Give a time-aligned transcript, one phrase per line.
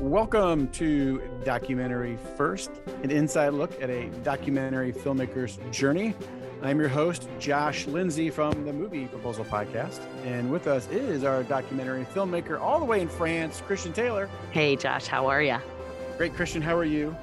[0.00, 2.70] Welcome to Documentary First,
[3.02, 6.14] an inside look at a documentary filmmaker's journey.
[6.62, 10.00] I'm your host, Josh Lindsay from the Movie Proposal Podcast.
[10.26, 14.28] And with us is our documentary filmmaker all the way in France, Christian Taylor.
[14.50, 15.56] Hey, Josh, how are you?
[16.18, 16.60] Great, Christian.
[16.60, 17.16] How are you?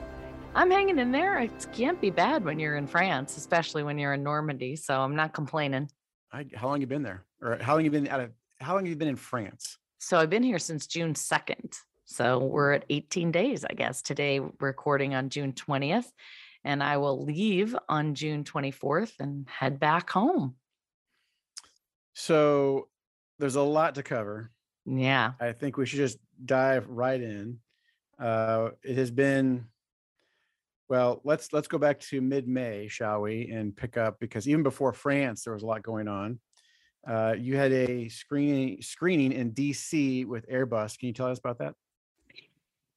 [0.56, 1.38] I'm hanging in there.
[1.40, 4.78] It can't be bad when you're in France, especially when you're in Normandy.
[4.78, 5.92] So I'm not complaining.
[6.32, 7.24] I, how long you been there?
[7.40, 9.78] Or how long you been out of, how long have you been in France?
[10.00, 11.76] So I've been here since June 2nd.
[12.14, 14.04] So we're at 18 days, I guess.
[14.04, 16.06] Today, recording on June 20th,
[16.64, 20.54] and I will leave on June 24th and head back home.
[22.14, 22.88] So
[23.40, 24.52] there's a lot to cover.
[24.86, 25.32] Yeah.
[25.40, 27.58] I think we should just dive right in.
[28.20, 29.66] Uh, it has been
[30.90, 34.94] well, let's let's go back to mid-May, shall we, and pick up because even before
[34.94, 36.40] France, there was a lot going on.
[37.08, 41.00] Uh, you had a screening screening in DC with Airbus.
[41.00, 41.74] Can you tell us about that?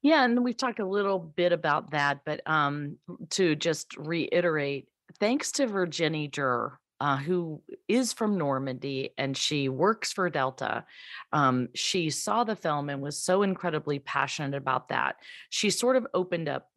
[0.06, 2.96] Yeah, and we've talked a little bit about that, but um,
[3.30, 4.86] to just reiterate,
[5.18, 10.84] thanks to Virginie Durr, uh, who is from Normandy and she works for Delta.
[11.32, 15.16] Um, she saw the film and was so incredibly passionate about that.
[15.50, 16.70] She sort of opened up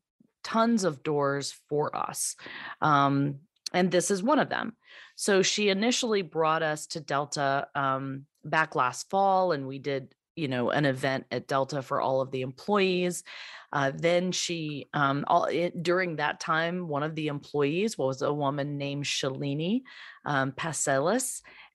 [0.44, 2.36] tons of doors for us.
[2.82, 3.42] Um,
[3.74, 4.76] and this is one of them.
[5.16, 10.48] So she initially brought us to Delta um, back last fall, and we did you
[10.48, 13.24] know an event at delta for all of the employees
[13.72, 18.34] uh, then she um, all, it, during that time one of the employees was a
[18.34, 19.82] woman named shalini
[20.26, 20.54] um,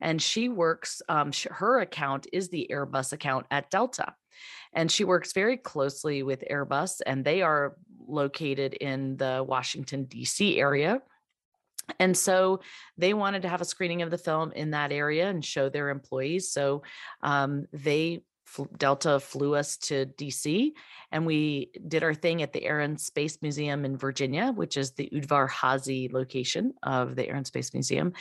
[0.00, 4.14] and she works um, her account is the airbus account at delta
[4.72, 7.76] and she works very closely with airbus and they are
[8.06, 11.00] located in the washington d.c area
[11.98, 12.60] and so
[12.96, 15.90] they wanted to have a screening of the film in that area and show their
[15.90, 16.50] employees.
[16.50, 16.82] So
[17.22, 18.22] um, they
[18.76, 20.72] Delta flew us to DC
[21.10, 24.92] and we did our thing at the Air and Space Museum in Virginia, which is
[24.92, 28.12] the Udvar Hazy location of the Air and Space Museum.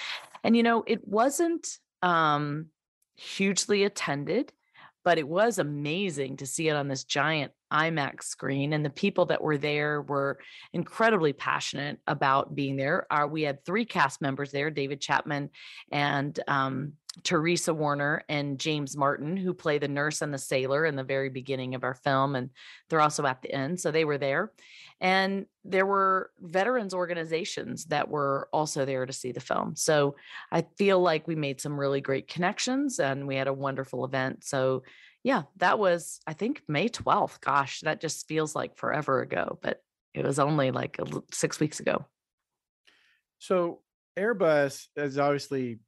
[0.44, 2.68] And, you know, it wasn't um,
[3.16, 4.54] hugely attended,
[5.04, 8.74] but it was amazing to see it on this giant IMAX screen.
[8.74, 10.38] And the people that were there were
[10.72, 13.08] incredibly passionate about being there.
[13.10, 15.50] Our, we had three cast members there David Chapman
[15.92, 20.96] and um, Teresa Warner and James Martin, who play the nurse and the sailor in
[20.96, 22.36] the very beginning of our film.
[22.36, 22.50] And
[22.90, 23.80] they're also at the end.
[23.80, 24.52] So they were there.
[25.00, 29.76] And there were veterans organizations that were also there to see the film.
[29.76, 30.16] So
[30.52, 34.44] I feel like we made some really great connections and we had a wonderful event.
[34.44, 34.84] So
[35.24, 37.40] yeah, that was, I think, May 12th.
[37.42, 39.82] Gosh, that just feels like forever ago, but
[40.14, 41.00] it was only like
[41.32, 42.06] six weeks ago.
[43.40, 43.82] So
[44.18, 45.80] Airbus is obviously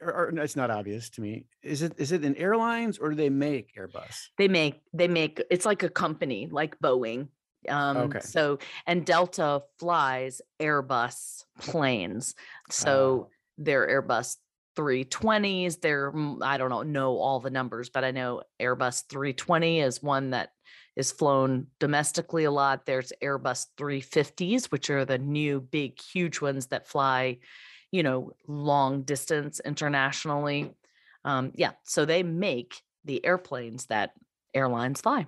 [0.00, 1.46] or, or it's not obvious to me.
[1.62, 4.28] Is it is it in airlines or do they make Airbus?
[4.38, 7.28] They make they make it's like a company like Boeing.
[7.68, 8.20] Um, okay.
[8.20, 12.34] So and Delta flies Airbus planes.
[12.70, 14.36] So uh, they're Airbus
[14.76, 15.80] 320s.
[15.80, 16.12] They're
[16.42, 20.50] I don't know know all the numbers, but I know Airbus 320 is one that
[20.96, 22.84] is flown domestically a lot.
[22.84, 27.38] There's Airbus 350s, which are the new big huge ones that fly
[27.92, 30.72] you know, long distance internationally.
[31.24, 34.12] Um, yeah, so they make the airplanes that
[34.54, 35.26] airlines fly.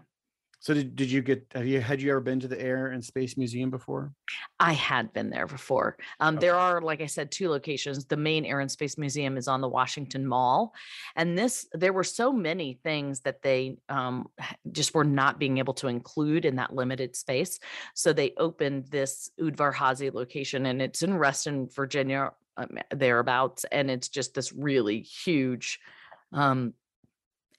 [0.63, 3.05] So did, did you get have you had you ever been to the Air and
[3.05, 4.13] Space Museum before?
[4.61, 5.97] I had been there before.
[6.21, 6.47] Um, okay.
[6.47, 8.05] There are, like I said, two locations.
[8.05, 10.73] The main Air and Space Museum is on the Washington Mall,
[11.17, 14.29] and this there were so many things that they um,
[14.71, 17.59] just were not being able to include in that limited space.
[17.97, 23.91] So they opened this Udvar Hazy location, and it's in Reston, Virginia, um, thereabouts, and
[23.91, 25.79] it's just this really huge
[26.33, 26.75] um,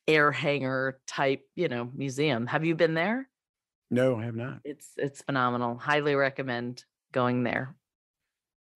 [0.08, 2.48] air hangar type, you know, museum.
[2.48, 3.30] Have you been there?
[3.92, 4.60] No, I have not.
[4.64, 5.78] It's it's phenomenal.
[5.78, 7.76] Highly recommend going there.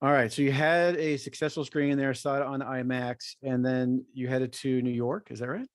[0.02, 0.32] All right.
[0.32, 4.54] So you had a successful screening there, saw it on IMAX, and then you headed
[4.54, 5.30] to New York.
[5.32, 5.68] Is that right?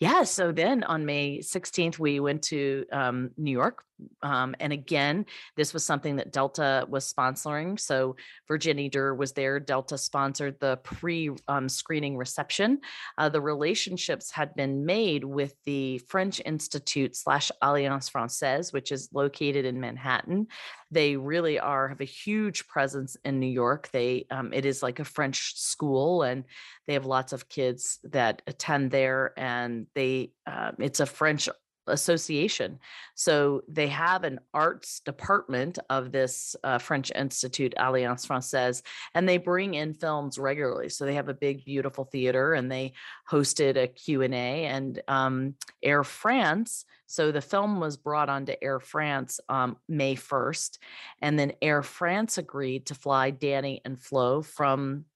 [0.00, 0.22] Yeah.
[0.22, 3.84] So then on May 16th, we went to um, New York.
[4.22, 5.26] Um, and again,
[5.56, 7.78] this was something that Delta was sponsoring.
[7.78, 8.16] So
[8.48, 9.60] Virginie Durr was there.
[9.60, 12.80] Delta sponsored the pre um, screening reception.
[13.18, 19.08] Uh, the relationships had been made with the French Institute slash Alliance Francaise, which is
[19.12, 20.46] located in Manhattan.
[20.90, 23.88] They really are have a huge presence in New York.
[23.92, 26.44] They um, it is like a French school, and
[26.86, 31.48] they have lots of kids that attend there, and they uh, it's a French
[31.90, 32.78] association.
[33.14, 38.82] So they have an arts department of this uh, French Institute, Alliance Francaise,
[39.14, 40.88] and they bring in films regularly.
[40.88, 42.92] So they have a big, beautiful theater, and they
[43.30, 46.84] hosted a Q and um, Air France.
[47.06, 50.78] So the film was brought onto Air France um, May first,
[51.20, 55.06] and then Air France agreed to fly Danny and Flo from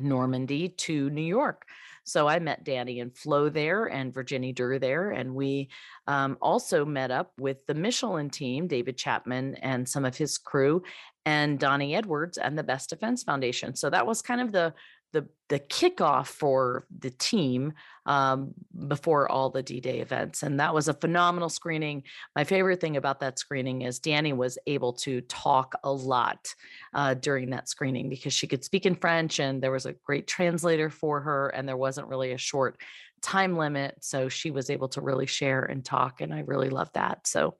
[0.00, 1.66] Normandy to New York.
[2.04, 5.10] So I met Danny and Flo there and Virginie Durr there.
[5.10, 5.68] And we
[6.06, 10.82] um, also met up with the Michelin team, David Chapman and some of his crew,
[11.24, 13.76] and Donnie Edwards and the Best Defense Foundation.
[13.76, 14.74] So that was kind of the
[15.12, 17.74] the the kickoff for the team
[18.06, 18.54] um,
[18.88, 22.04] before all the D-Day events, and that was a phenomenal screening.
[22.34, 26.54] My favorite thing about that screening is Danny was able to talk a lot
[26.94, 30.26] uh, during that screening because she could speak in French, and there was a great
[30.26, 32.78] translator for her, and there wasn't really a short
[33.20, 36.90] time limit, so she was able to really share and talk, and I really love
[36.94, 37.26] that.
[37.26, 37.56] So.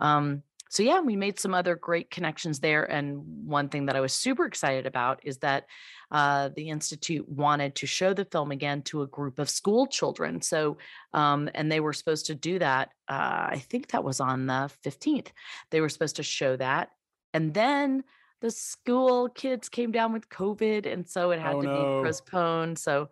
[0.00, 2.84] Um, so yeah, we made some other great connections there.
[2.84, 5.66] And one thing that I was super excited about is that
[6.10, 10.40] uh, the institute wanted to show the film again to a group of school children.
[10.40, 10.78] So,
[11.12, 12.90] um, and they were supposed to do that.
[13.08, 15.28] Uh, I think that was on the 15th.
[15.70, 16.90] They were supposed to show that,
[17.32, 18.04] and then
[18.40, 22.78] the school kids came down with COVID, and so it had Oh to be postponed.
[22.78, 23.08] So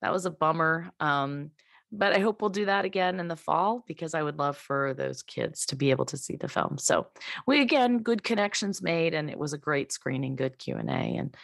[0.00, 0.92] that was a bummer.
[1.00, 1.50] Um,
[1.92, 4.94] but I hope we'll do that again in the fall because I would love for
[4.94, 6.78] those kids to be able to see the film.
[6.78, 7.08] So
[7.46, 10.92] we again good connections made, and it was a great screening, good Q and A,
[10.92, 11.36] and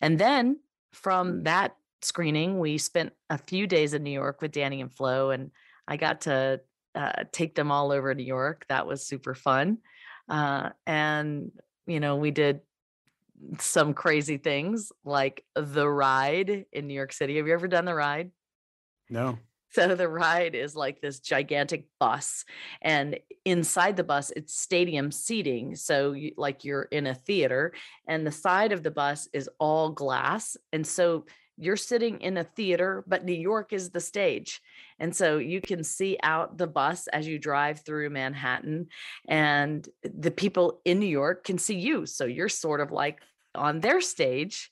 [0.00, 0.58] and then
[0.92, 5.30] from that screening, we spent a few days in New York with Danny and Flo,
[5.30, 5.50] and
[5.86, 6.60] I got to
[6.94, 8.64] uh, take them all over New York.
[8.68, 9.78] That was super fun.
[10.28, 11.50] Uh, and,
[11.86, 12.60] you know, we did
[13.58, 17.36] some crazy things like the ride in New York City.
[17.38, 18.30] Have you ever done the ride?
[19.10, 19.38] No.
[19.72, 22.44] So the ride is like this gigantic bus,
[22.82, 25.76] and inside the bus, it's stadium seating.
[25.76, 27.72] So, you, like you're in a theater,
[28.06, 30.56] and the side of the bus is all glass.
[30.72, 31.24] And so
[31.56, 34.60] you're sitting in a theater, but New York is the stage.
[34.98, 38.88] And so you can see out the bus as you drive through Manhattan,
[39.26, 42.04] and the people in New York can see you.
[42.06, 43.20] So you're sort of like
[43.54, 44.70] on their stage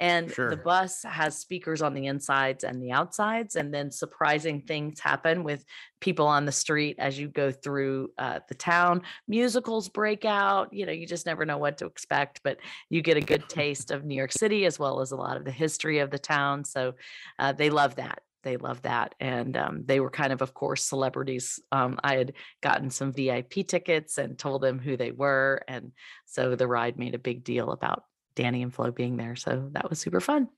[0.00, 5.00] and the bus has speakers on the insides and the outsides and then surprising things
[5.00, 5.64] happen with
[6.00, 9.02] people on the street as you go through uh, the town.
[9.26, 12.58] Musicals break out you know you just never know what to expect but
[12.88, 15.44] you get a good taste of new york city as well as a lot of
[15.44, 16.94] the history of the town so
[17.38, 20.84] uh, they love that they love that and um, they were kind of of course
[20.84, 21.60] celebrities.
[21.72, 25.92] Um, i had gotten some vip tickets and told them who they were and
[26.26, 28.04] so the ride made a big deal about
[28.38, 29.34] Danny and Flo being there.
[29.34, 30.48] So that was super fun.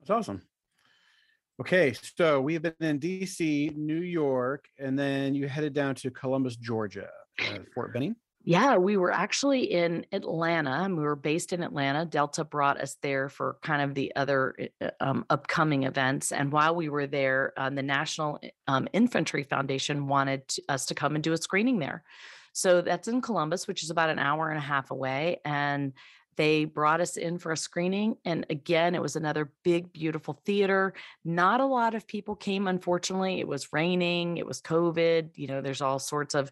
[0.00, 0.42] That's awesome.
[1.60, 6.56] Okay, so we've been in DC, New York, and then you headed down to Columbus,
[6.56, 7.08] Georgia,
[7.40, 8.16] uh, Fort Benning.
[8.42, 10.70] Yeah, we were actually in Atlanta.
[10.70, 12.04] and We were based in Atlanta.
[12.04, 16.30] Delta brought us there for kind of the other uh, um, upcoming events.
[16.30, 18.38] And while we were there, um, the National
[18.68, 22.04] um, Infantry Foundation wanted to- us to come and do a screening there.
[22.52, 25.40] So that's in Columbus, which is about an hour and a half away.
[25.44, 25.92] And
[26.36, 28.16] they brought us in for a screening.
[28.24, 30.92] And again, it was another big, beautiful theater.
[31.24, 33.40] Not a lot of people came, unfortunately.
[33.40, 35.30] It was raining, it was COVID.
[35.34, 36.50] You know, there's all sorts of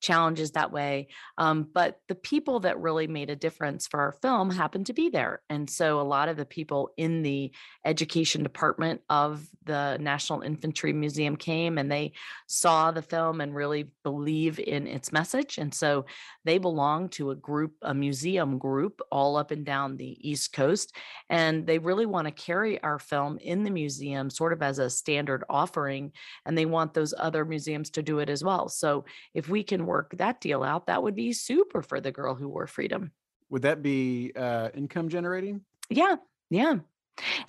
[0.00, 1.08] challenges that way.
[1.38, 5.08] Um, but the people that really made a difference for our film happened to be
[5.08, 5.40] there.
[5.48, 7.52] And so a lot of the people in the
[7.84, 12.12] education department of the National Infantry Museum came and they
[12.46, 15.58] saw the film and really believe in its message.
[15.58, 16.06] And so
[16.44, 20.94] they belong to a group, a museum group all up and down the East Coast.
[21.28, 24.88] And they really want to carry our film in the museum sort of as a
[24.88, 26.12] standard offering.
[26.44, 28.68] And they want those other museums to do it as well.
[28.68, 32.36] So if we can work that deal out, that would be super for the girl
[32.36, 33.10] who wore freedom.
[33.50, 35.62] Would that be uh, income generating?
[35.88, 36.16] Yeah.
[36.50, 36.76] Yeah.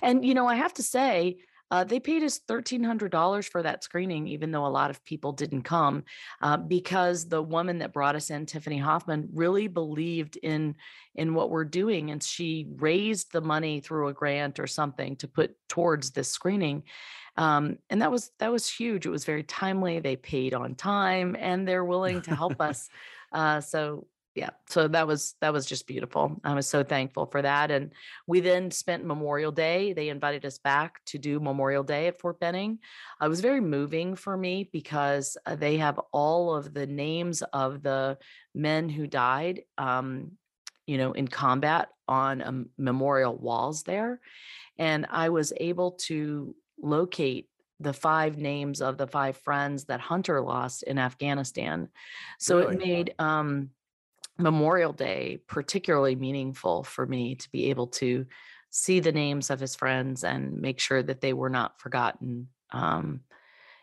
[0.00, 1.38] And, you know, I have to say,
[1.70, 5.62] uh, they paid us $1,300 for that screening, even though a lot of people didn't
[5.62, 6.04] come,
[6.40, 10.76] uh, because the woman that brought us in, Tiffany Hoffman, really believed in
[11.14, 15.26] in what we're doing, and she raised the money through a grant or something to
[15.26, 16.84] put towards this screening,
[17.36, 19.04] um, and that was that was huge.
[19.04, 20.00] It was very timely.
[20.00, 22.88] They paid on time, and they're willing to help us.
[23.32, 27.42] Uh, so yeah so that was that was just beautiful i was so thankful for
[27.42, 27.92] that and
[28.26, 32.38] we then spent memorial day they invited us back to do memorial day at fort
[32.38, 32.78] benning
[33.20, 37.42] uh, it was very moving for me because uh, they have all of the names
[37.52, 38.16] of the
[38.54, 40.32] men who died um,
[40.86, 44.20] you know in combat on um, memorial walls there
[44.78, 47.48] and i was able to locate
[47.80, 51.88] the five names of the five friends that Hunter lost in Afghanistan.
[52.40, 52.74] So Really?
[52.74, 53.70] it made um,
[54.38, 58.26] Memorial Day particularly meaningful for me to be able to
[58.70, 62.48] see the names of his friends and make sure that they were not forgotten.
[62.70, 63.20] Um,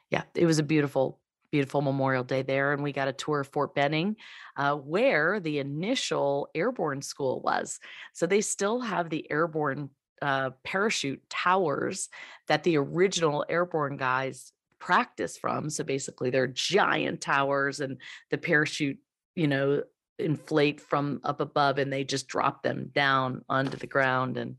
[0.10, 1.20] yeah, it was a beautiful,
[1.52, 2.72] beautiful Memorial Day there.
[2.72, 4.16] And we got a tour of Fort Benning,
[4.56, 7.80] uh, where the initial airborne school was.
[8.14, 9.90] So they still have the airborne
[10.22, 12.10] uh, parachute towers
[12.48, 15.70] that the original airborne guys practice from.
[15.70, 17.98] So basically, they're giant towers, and
[18.30, 19.00] the parachute,
[19.36, 19.84] you know,
[20.20, 24.38] inflate from up above, and they just drop them down onto the ground.
[24.38, 24.58] And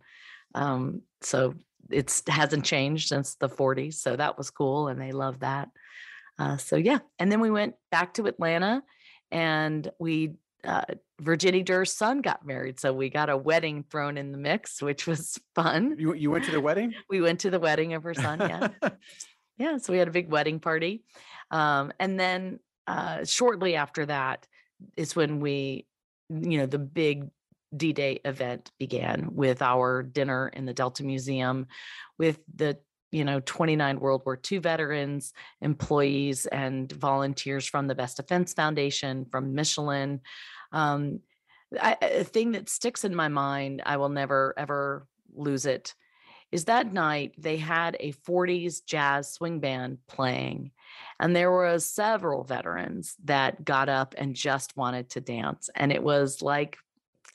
[0.55, 1.55] um, so
[1.91, 3.95] it's hasn't changed since the 40s.
[3.95, 5.69] So that was cool, and they love that.
[6.39, 8.83] Uh, so yeah, and then we went back to Atlanta,
[9.31, 10.35] and we
[10.65, 10.83] uh,
[11.21, 15.07] Virginie Durr's son got married, so we got a wedding thrown in the mix, which
[15.07, 15.97] was fun.
[15.99, 16.93] You you went to the wedding?
[17.09, 18.41] We went to the wedding of her son.
[18.41, 18.69] Yeah,
[19.59, 19.79] yeah.
[19.79, 21.05] So we had a big wedding party,
[21.51, 24.47] um, and then uh, shortly after that
[24.97, 25.87] is when we,
[26.29, 27.29] you know, the big
[27.77, 31.67] D-Day event began with our dinner in the Delta Museum,
[32.19, 32.79] with the
[33.13, 39.27] you know 29 World War II veterans, employees, and volunteers from the Best Defense Foundation,
[39.31, 40.21] from Michelin.
[40.73, 41.21] Um,
[41.81, 45.95] I, a thing that sticks in my mind, I will never ever lose it,
[46.53, 50.73] is that night they had a 40s jazz swing band playing,
[51.21, 56.03] and there were several veterans that got up and just wanted to dance, and it
[56.03, 56.79] was like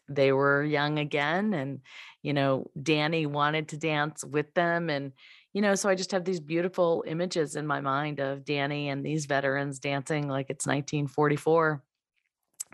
[0.09, 1.81] they were young again, and
[2.21, 5.11] you know Danny wanted to dance with them, and
[5.53, 9.05] you know so I just have these beautiful images in my mind of Danny and
[9.05, 11.83] these veterans dancing like it's 1944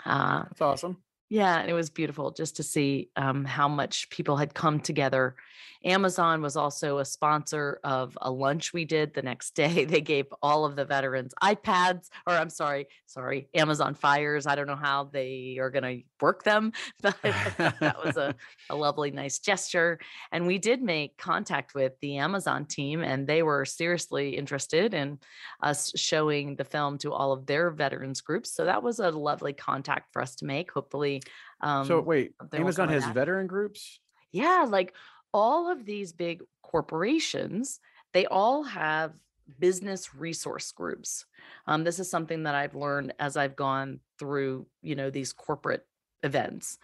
[0.05, 0.97] uh, That's awesome.
[1.29, 5.35] Yeah, and it was beautiful just to see um, how much people had come together.
[5.83, 9.85] Amazon was also a sponsor of a lunch we did the next day.
[9.85, 14.47] They gave all of the veterans iPads, or I'm sorry, sorry, Amazon Fires.
[14.47, 18.35] I don't know how they are going to work them, but that was a,
[18.69, 19.99] a lovely, nice gesture.
[20.31, 25.19] And we did make contact with the Amazon team, and they were seriously interested in
[25.61, 28.53] us showing the film to all of their veterans groups.
[28.53, 30.71] So that was a lovely contact for us to make.
[30.71, 31.16] Hopefully,
[31.61, 33.99] um, so wait, Amazon has veteran groups?
[34.31, 34.93] Yeah, like
[35.33, 37.79] all of these big corporations,
[38.13, 39.13] they all have
[39.59, 41.25] business resource groups.
[41.65, 45.85] Um, this is something that I've learned as I've gone through, you know, these corporate
[46.23, 46.77] events.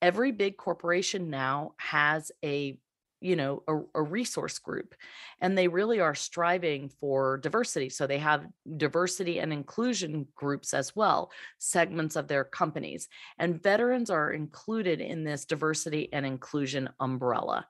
[0.00, 2.78] Every big corporation now has a
[3.24, 4.94] you know a, a resource group
[5.40, 7.88] and they really are striving for diversity.
[7.88, 14.10] So they have diversity and inclusion groups as well segments of their companies and veterans
[14.10, 17.66] are included in this diversity and inclusion umbrella.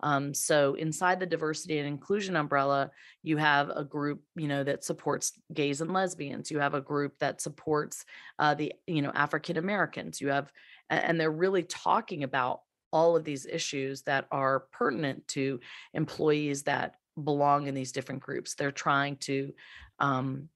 [0.00, 2.90] Um, so inside the diversity and inclusion umbrella
[3.22, 6.50] you have a group you know that supports gays and lesbians.
[6.50, 8.04] You have a group that supports
[8.38, 10.20] uh, the you know african americans.
[10.20, 10.52] You have
[10.90, 12.60] and they're really talking about
[12.92, 15.60] all of these issues that are pertinent to
[15.94, 18.54] employees that belong in these different groups.
[18.54, 19.52] They're trying to
[19.98, 20.48] um,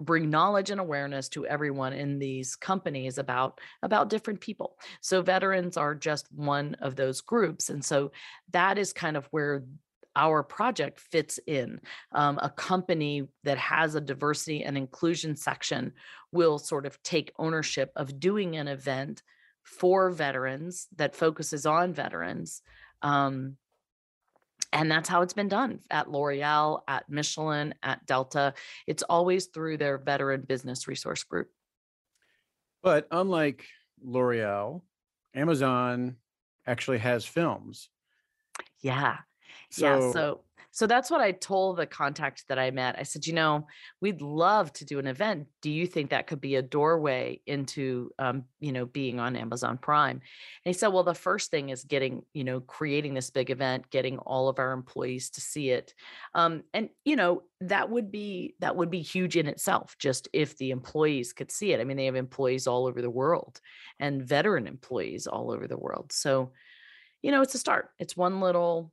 [0.00, 4.76] bring knowledge and awareness to everyone in these companies about about different people.
[5.00, 8.12] So veterans are just one of those groups and so
[8.52, 9.64] that is kind of where
[10.16, 11.78] our project fits in.
[12.12, 15.92] Um, a company that has a diversity and inclusion section
[16.32, 19.22] will sort of take ownership of doing an event
[19.66, 22.62] for veterans that focuses on veterans
[23.02, 23.56] um,
[24.72, 28.54] and that's how it's been done at l'oreal at michelin at delta.
[28.86, 31.48] It's always through their veteran business resource group.
[32.82, 33.64] But unlike
[34.02, 34.82] L'Oreal,
[35.34, 36.16] Amazon
[36.66, 37.88] actually has films.
[38.80, 39.18] yeah.
[39.70, 40.40] So, yeah so
[40.76, 42.96] so that's what i told the contact that i met.
[42.98, 43.66] I said you know
[44.02, 45.46] we'd love to do an event.
[45.62, 49.78] Do you think that could be a doorway into um, you know being on amazon
[49.78, 50.16] prime?
[50.16, 50.20] And
[50.64, 54.18] he said well the first thing is getting you know creating this big event getting
[54.18, 55.94] all of our employees to see it.
[56.34, 60.58] Um, and you know that would be that would be huge in itself just if
[60.58, 61.80] the employees could see it.
[61.80, 63.62] I mean they have employees all over the world
[63.98, 66.12] and veteran employees all over the world.
[66.12, 66.52] So
[67.22, 67.88] you know it's a start.
[67.98, 68.92] It's one little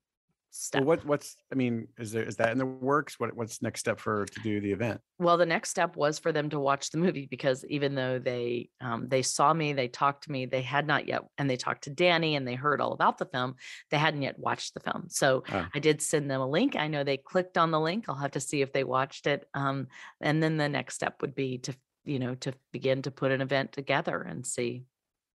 [0.55, 3.19] step well, what what's I mean, is there is that in the works?
[3.19, 5.01] What what's next step for to do the event?
[5.19, 8.69] well the next step was for them to watch the movie because even though they
[8.81, 11.83] um, they saw me they talked to me they had not yet and they talked
[11.85, 13.55] to danny and they heard all about the film
[13.91, 15.69] they hadn't yet watched the film so Ah.
[15.73, 18.31] i did send them a link i know they clicked on the link i'll have
[18.31, 19.87] to see if they watched it um,
[20.19, 23.39] and then the next step would be to you know to begin to put an
[23.41, 24.83] event together and see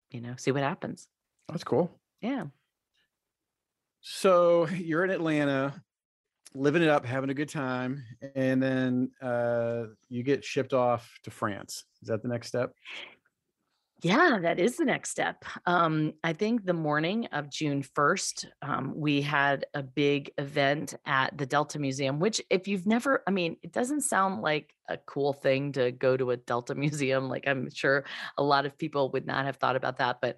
[0.09, 1.07] you know see what happens
[1.47, 1.89] That's cool.
[2.19, 2.45] yeah
[4.09, 5.81] So you're in Atlanta.
[6.53, 8.03] living it up, having a good time,
[8.35, 11.83] and then uh, you get shipped off to France.
[12.01, 12.71] Is that the next step?
[14.03, 15.43] Yeah, that is the next step.
[15.65, 21.35] Um, I think the morning of June 1st, um, we had a big event at
[21.35, 25.33] the Delta Museum, which, if you've never, I mean, it doesn't sound like a cool
[25.33, 27.27] thing to go to a Delta Museum.
[27.27, 28.05] Like, I'm sure
[28.37, 30.37] a lot of people would not have thought about that, but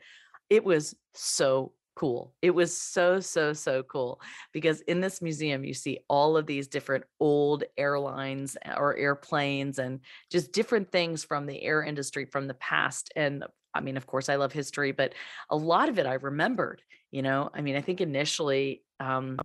[0.49, 2.33] it was so cool.
[2.41, 4.21] It was so, so, so cool
[4.53, 9.79] because in this museum, you see all of these different old airlines uh, or airplanes
[9.79, 9.99] and
[10.31, 13.11] just different things from the air industry from the past.
[13.17, 15.13] And I mean, of course, I love history, but
[15.49, 17.49] a lot of it I remembered, you know.
[17.53, 19.37] I mean, I think initially, um,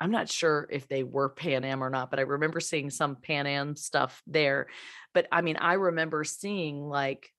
[0.00, 3.16] I'm not sure if they were Pan Am or not, but I remember seeing some
[3.16, 4.68] Pan Am stuff there.
[5.12, 7.30] But I mean, I remember seeing like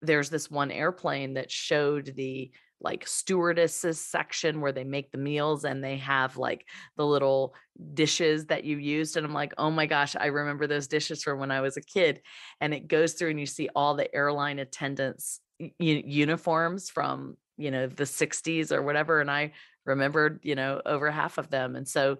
[0.00, 5.64] there's this one airplane that showed the like stewardesses section where they make the meals
[5.64, 6.66] and they have like
[6.96, 7.54] the little
[7.94, 11.38] dishes that you used and I'm like, "Oh my gosh, I remember those dishes from
[11.38, 12.22] when I was a kid."
[12.60, 15.40] And it goes through and you see all the airline attendants
[15.78, 19.52] uniforms from, you know, the 60s or whatever and I
[19.84, 21.74] remembered, you know, over half of them.
[21.74, 22.18] And so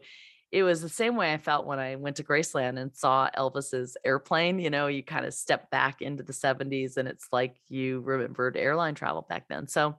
[0.51, 3.97] it was the same way I felt when I went to Graceland and saw Elvis's
[4.05, 4.59] airplane.
[4.59, 8.57] You know, you kind of step back into the 70s and it's like you remembered
[8.57, 9.69] airline travel back then.
[9.69, 9.97] So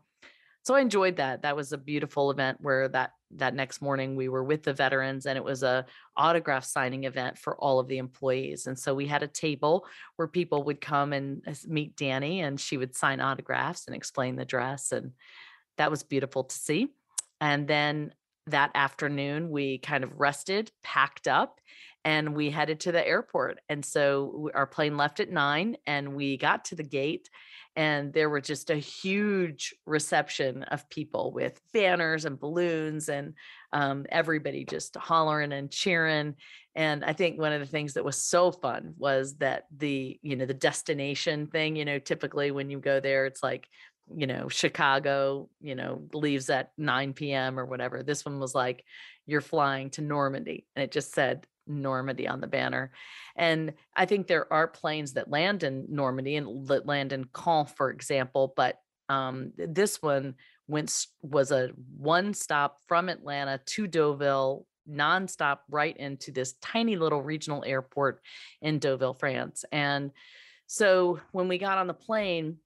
[0.63, 1.43] so I enjoyed that.
[1.43, 5.25] That was a beautiful event where that that next morning we were with the veterans
[5.27, 5.85] and it was a
[6.17, 8.65] autograph signing event for all of the employees.
[8.65, 9.85] And so we had a table
[10.15, 14.35] where people would come and uh, meet Danny and she would sign autographs and explain
[14.35, 15.11] the dress and
[15.77, 16.87] that was beautiful to see.
[17.39, 18.13] And then
[18.47, 21.59] that afternoon we kind of rested, packed up
[22.03, 23.59] and we headed to the airport.
[23.69, 27.29] And so our plane left at 9 and we got to the gate
[27.75, 33.33] and there were just a huge reception of people with banners and balloons and
[33.71, 36.35] um, everybody just hollering and cheering.
[36.75, 40.35] And i think one of the things that was so fun was that the you
[40.35, 43.67] know the destination thing you know typically when you go there it's like
[44.15, 48.03] you know chicago you know leaves at 9 p.m or whatever.
[48.03, 48.83] This one was like
[49.25, 52.91] you're flying to normandy and it just said Normandy on the banner.
[53.35, 57.65] And I think there are planes that land in Normandy and that land in Caen,
[57.65, 60.35] for example, but um, this one
[60.67, 67.21] went was a one stop from Atlanta to Deauville nonstop right into this tiny little
[67.21, 68.21] regional airport
[68.61, 69.65] in Deauville, France.
[69.71, 70.11] And
[70.67, 72.57] so when we got on the plane,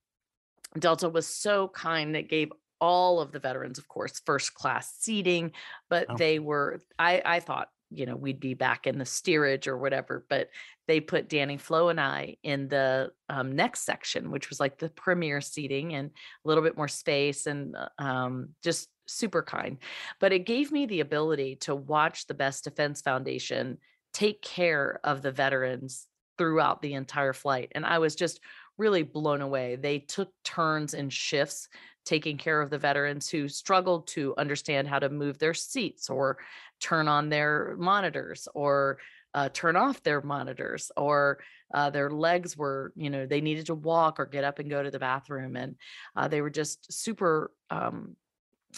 [0.77, 2.51] Delta was so kind that gave
[2.81, 5.51] all of the veterans, of course, first class seating,
[5.89, 6.17] but oh.
[6.17, 10.25] they were, I, I thought you know, we'd be back in the steerage or whatever.
[10.29, 10.49] But
[10.87, 14.89] they put Danny Flo and I in the um, next section, which was like the
[14.89, 19.77] premier seating and a little bit more space and uh, um, just super kind.
[20.19, 23.77] But it gave me the ability to watch the Best Defense Foundation
[24.13, 27.71] take care of the veterans throughout the entire flight.
[27.75, 28.39] And I was just
[28.77, 29.75] really blown away.
[29.75, 31.67] They took turns and shifts
[32.05, 36.37] taking care of the veterans who struggled to understand how to move their seats or
[36.83, 38.97] turn on their monitors or
[39.33, 41.39] uh, turn off their monitors or
[41.73, 44.83] uh, their legs were you know they needed to walk or get up and go
[44.83, 45.75] to the bathroom and
[46.17, 48.15] uh, they were just super um,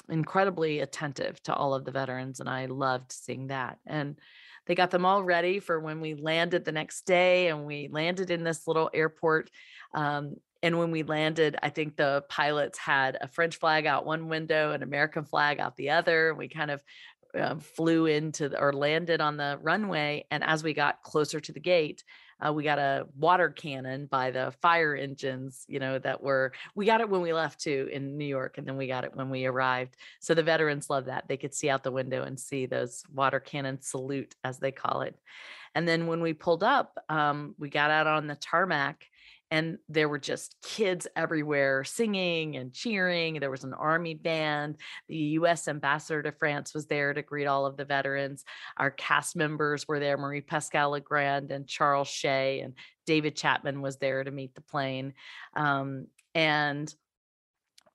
[0.08, 4.18] incredibly attentive to all of the veterans and i loved seeing that and
[4.68, 8.30] they got them all ready for when we landed the next day and we landed
[8.30, 9.50] in this little airport
[9.94, 14.30] um, and when we landed, I think the pilots had a French flag out one
[14.30, 16.34] window, an American flag out the other.
[16.34, 16.84] We kind of
[17.38, 20.26] uh, flew into the, or landed on the runway.
[20.32, 22.04] And as we got closer to the gate,
[22.45, 26.86] uh, we got a water cannon by the fire engines, you know, that were, we
[26.86, 29.30] got it when we left too in New York, and then we got it when
[29.30, 29.95] we arrived.
[30.19, 31.28] So the veterans love that.
[31.28, 35.02] They could see out the window and see those water cannon salute, as they call
[35.02, 35.15] it.
[35.76, 39.06] And then when we pulled up, um, we got out on the tarmac
[39.51, 43.39] and there were just kids everywhere singing and cheering.
[43.39, 44.77] There was an army band.
[45.08, 48.43] The US ambassador to France was there to greet all of the veterans.
[48.77, 52.73] Our cast members were there Marie Pascal Legrand and Charles Shea, and
[53.05, 55.13] David Chapman was there to meet the plane.
[55.55, 56.93] Um, and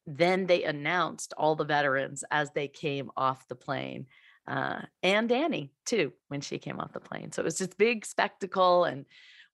[0.07, 4.07] then they announced all the veterans as they came off the plane.
[4.47, 7.33] Uh, and Danny too, when she came off the plane.
[7.33, 9.05] So it was this big spectacle and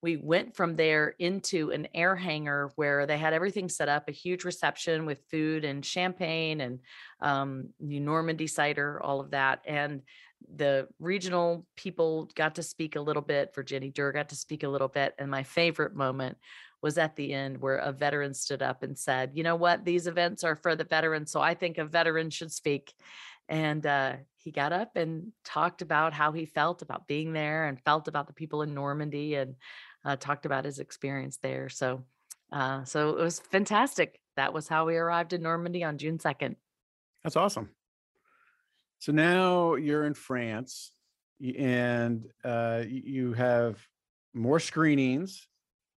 [0.02, 4.12] we went from there into an air hangar where they had everything set up a
[4.12, 6.80] huge reception with food and champagne and
[7.20, 10.02] um, normandy cider all of that and
[10.54, 14.68] the regional people got to speak a little bit Virginie Durr got to speak a
[14.68, 16.36] little bit and my favorite moment
[16.82, 19.84] was at the end where a veteran stood up and said you know what?
[19.84, 22.92] These events are for the veterans so i think a veteran should speak.
[23.48, 27.80] And uh, he got up and talked about how he felt about being there and
[27.80, 29.54] felt about the people in Normandy and
[30.06, 31.68] uh, talked about his experience there.
[31.68, 32.04] So,
[32.52, 34.20] uh, so it was fantastic.
[34.36, 36.54] That was how we arrived in Normandy on June 2nd.
[37.24, 37.70] That's awesome.
[39.00, 40.92] So now you're in France
[41.58, 43.84] and uh, you have
[44.32, 45.48] more screenings.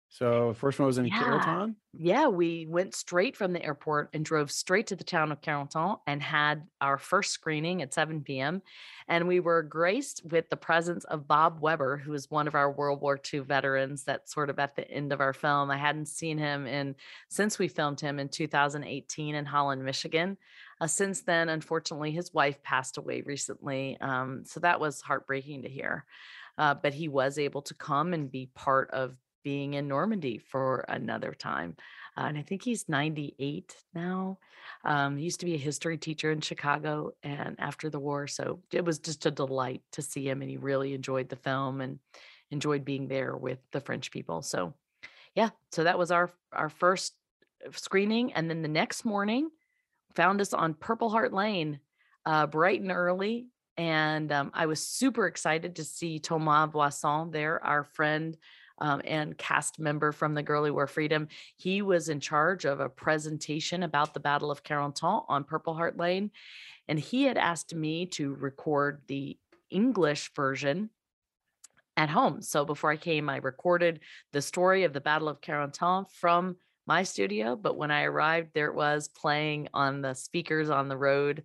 [0.10, 1.20] So first one was in Yeah.
[1.20, 1.78] Carrollton.
[1.94, 6.00] Yeah, we went straight from the airport and drove straight to the town of Carentan
[6.06, 8.62] and had our first screening at 7 p.m.
[9.08, 12.72] And we were graced with the presence of Bob Weber, who is one of our
[12.72, 15.72] World War II veterans that's sort of at the end of our film.
[15.72, 16.96] I hadn't seen him in
[17.30, 20.38] since we filmed him in 2018 in Holland, Michigan.
[20.80, 23.98] Uh, since then, unfortunately, his wife passed away recently.
[24.00, 26.06] Um, so that was heartbreaking to hear.
[26.58, 29.18] Uh, but he was able to come and be part of
[29.50, 31.76] being in Normandy for another time.
[32.16, 34.38] Uh, and I think he's 98 now.
[34.86, 38.28] Um, he used to be a history teacher in Chicago and after the war.
[38.28, 40.44] So it was just a delight to see him.
[40.44, 41.98] And he really enjoyed the film and
[42.52, 44.44] enjoyed being there with the French people.
[44.44, 44.76] So
[45.34, 47.16] yeah, so that was our our first
[47.66, 48.34] uh, screening.
[48.34, 49.50] And then the next morning
[50.14, 51.80] found us on Purple Heart Lane,
[52.24, 53.48] uh, bright and early.
[53.78, 58.38] And um, I was super excited to see Thomas Boisson there, our friend
[58.80, 61.28] um, and cast member from the Girl Who Wore Freedom.
[61.58, 65.98] He was in charge of a presentation about the Battle of Carentan on Purple Heart
[65.98, 66.32] Lane.
[66.88, 69.38] And he had asked me to record the
[69.70, 70.90] English version
[71.96, 72.42] at home.
[72.42, 74.00] So before I came, I recorded
[74.32, 76.56] the story of the Battle of Carentan from
[76.88, 77.56] my studio.
[77.56, 81.44] But when I arrived, there it was playing on the speakers on the road.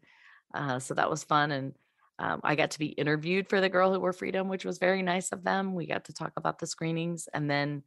[0.55, 1.51] Uh, so that was fun.
[1.51, 1.75] And
[2.19, 5.03] um, I got to be interviewed for the Girl Who Wore Freedom, which was very
[5.03, 5.75] nice of them.
[5.75, 7.83] We got to talk about the screenings, and then,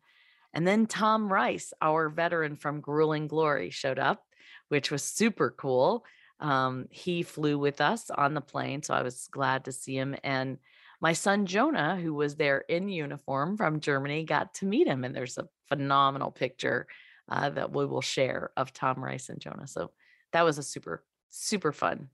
[0.53, 4.23] and then Tom Rice, our veteran from Grueling Glory, showed up,
[4.69, 6.05] which was super cool.
[6.39, 10.15] Um, he flew with us on the plane, so I was glad to see him.
[10.23, 10.57] And
[10.99, 15.15] my son Jonah, who was there in uniform from Germany, got to meet him, and
[15.15, 16.87] there's a phenomenal picture
[17.29, 19.67] uh, that we will share of Tom Rice and Jonah.
[19.67, 19.91] So
[20.33, 22.09] that was a super, super fun,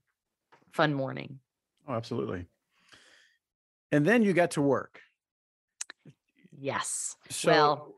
[0.72, 1.40] fun morning.
[1.88, 2.46] Oh, absolutely.
[3.92, 5.00] And then you got to work.
[6.56, 7.16] Yes.
[7.30, 7.94] So Well,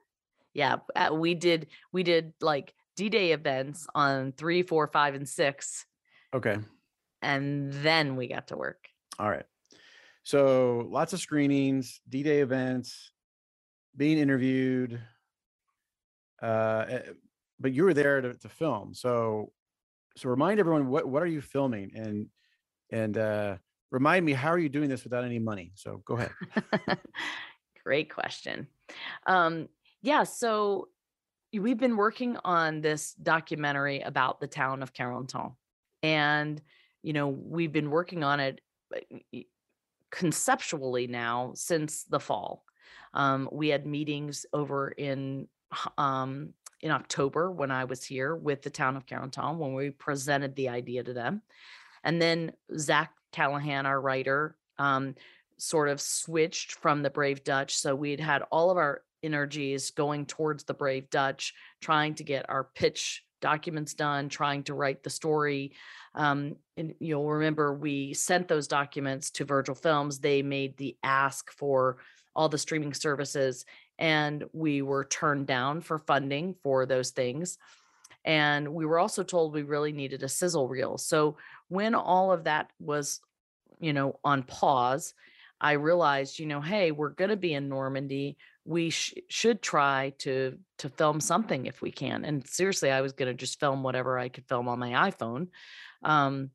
[0.54, 5.84] yeah, uh, we did we did like D-Day events on three, four, five, and six,
[6.34, 6.56] okay.
[7.20, 8.88] and then we got to work.
[9.18, 9.44] All right.
[10.22, 13.12] So lots of screenings, D-Day events,
[13.96, 15.00] being interviewed.
[16.42, 17.02] Uh, eh,
[17.60, 18.94] but you were there to, to film.
[18.94, 19.52] So,
[20.16, 22.26] so remind everyone what what are you filming and
[22.90, 23.56] and uh,
[23.90, 25.72] remind me how are you doing this without any money?
[25.74, 26.30] So go ahead.
[27.84, 28.66] Great question.
[29.26, 29.68] Um,
[30.02, 30.88] yeah, so
[31.52, 35.54] we've been working on this documentary about the town of Carentan,
[36.02, 36.60] and
[37.02, 38.60] you know we've been working on it
[38.94, 39.38] uh,
[40.10, 42.64] conceptually now since the fall.
[43.14, 45.48] Um, we had meetings over in
[45.98, 50.54] um, in October when I was here with the town of Carentan when we presented
[50.54, 51.42] the idea to them,
[52.04, 55.14] and then Zach Callahan, our writer, um,
[55.58, 57.76] sort of switched from the Brave Dutch.
[57.76, 62.48] So we'd had all of our energies going towards the Brave Dutch, trying to get
[62.48, 65.72] our pitch documents done, trying to write the story.
[66.14, 70.18] Um, and you'll remember we sent those documents to Virgil Films.
[70.18, 71.98] They made the ask for
[72.34, 73.64] all the streaming services,
[73.98, 77.58] and we were turned down for funding for those things.
[78.24, 80.98] And we were also told we really needed a sizzle reel.
[80.98, 81.36] So
[81.68, 83.20] when all of that was,
[83.80, 85.14] you know, on pause,
[85.60, 88.36] I realized, you know, hey, we're going to be in Normandy.
[88.64, 92.24] We sh- should try to to film something if we can.
[92.24, 95.48] And seriously, I was going to just film whatever I could film on my iPhone.
[96.02, 96.50] Um,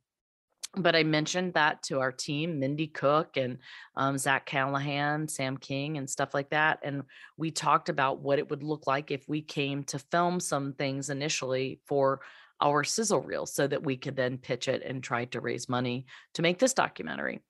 [0.75, 3.57] but I mentioned that to our team, Mindy Cook and
[3.97, 6.79] um, Zach Callahan, Sam King, and stuff like that.
[6.83, 7.03] And
[7.35, 11.09] we talked about what it would look like if we came to film some things
[11.09, 12.21] initially for
[12.61, 16.05] our sizzle reel so that we could then pitch it and try to raise money
[16.35, 17.41] to make this documentary.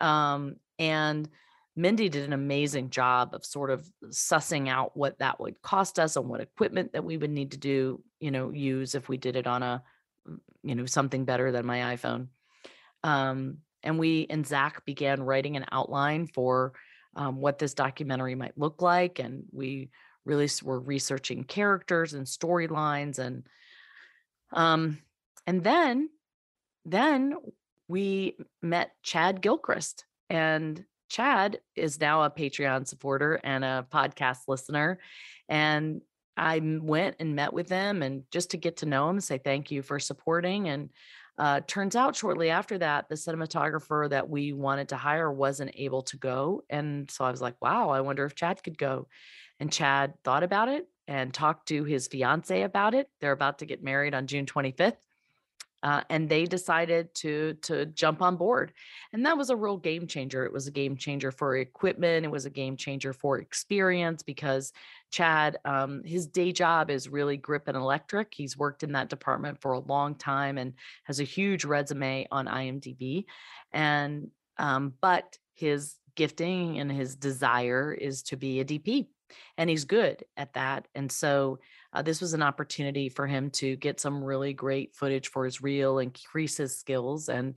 [0.00, 1.28] Um, and
[1.74, 6.16] Mindy did an amazing job of sort of sussing out what that would cost us
[6.16, 9.36] and what equipment that we would need to do, you know, use if we did
[9.36, 9.82] it on a,
[10.28, 12.28] mm, you know, something better than my iPhone.
[13.02, 16.72] Um, and we and Zach began writing an outline for
[17.16, 19.90] um, what this documentary might look like, and we
[20.24, 23.44] really were researching characters and storylines, and
[24.52, 24.98] um,
[25.46, 26.08] and then
[26.84, 27.34] then
[27.88, 34.98] we met Chad Gilchrist, and Chad is now a Patreon supporter and a podcast listener,
[35.48, 36.02] and
[36.36, 39.70] I went and met with him and just to get to know him, say thank
[39.70, 40.68] you for supporting.
[40.68, 40.90] And
[41.38, 46.02] Uh, turns out shortly after that, the cinematographer that we wanted to hire wasn't able
[46.02, 46.62] to go.
[46.68, 49.08] And so I was like, wow, I wonder if Chad could go.
[49.58, 53.08] And Chad thought about it and talked to his fiance about it.
[53.20, 54.96] They're about to get married on June 25th.
[55.82, 58.72] Uh, and they decided to to jump on board.
[59.12, 60.44] And that was a real game changer.
[60.44, 62.24] It was a game changer for equipment.
[62.24, 64.72] It was a game changer for experience because
[65.10, 68.32] chad um, his day job is really grip and electric.
[68.32, 72.46] He's worked in that department for a long time and has a huge resume on
[72.46, 73.24] imdb
[73.72, 79.06] and um, but his gifting and his desire is to be a dp
[79.58, 81.58] and he's good at that and so
[81.92, 85.62] uh, this was an opportunity for him to get some really great footage for his
[85.62, 87.56] reel, increase his skills, and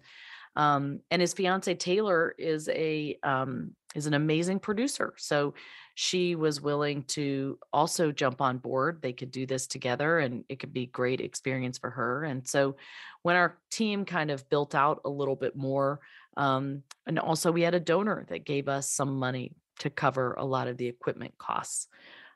[0.57, 5.13] um, and his fiance Taylor is a um, is an amazing producer.
[5.17, 5.53] So
[5.95, 9.01] she was willing to also jump on board.
[9.01, 12.25] They could do this together, and it could be great experience for her.
[12.25, 12.75] And so
[13.21, 16.01] when our team kind of built out a little bit more,
[16.35, 20.45] um, and also we had a donor that gave us some money to cover a
[20.45, 21.87] lot of the equipment costs.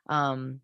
[0.08, 0.60] Um,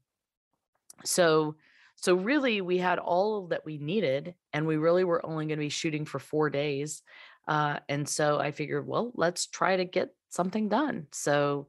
[1.05, 1.57] so
[1.99, 5.65] so really we had all that we needed and we really were only going to
[5.65, 7.03] be shooting for four days
[7.49, 11.69] uh, and so i figured well let's try to get something done so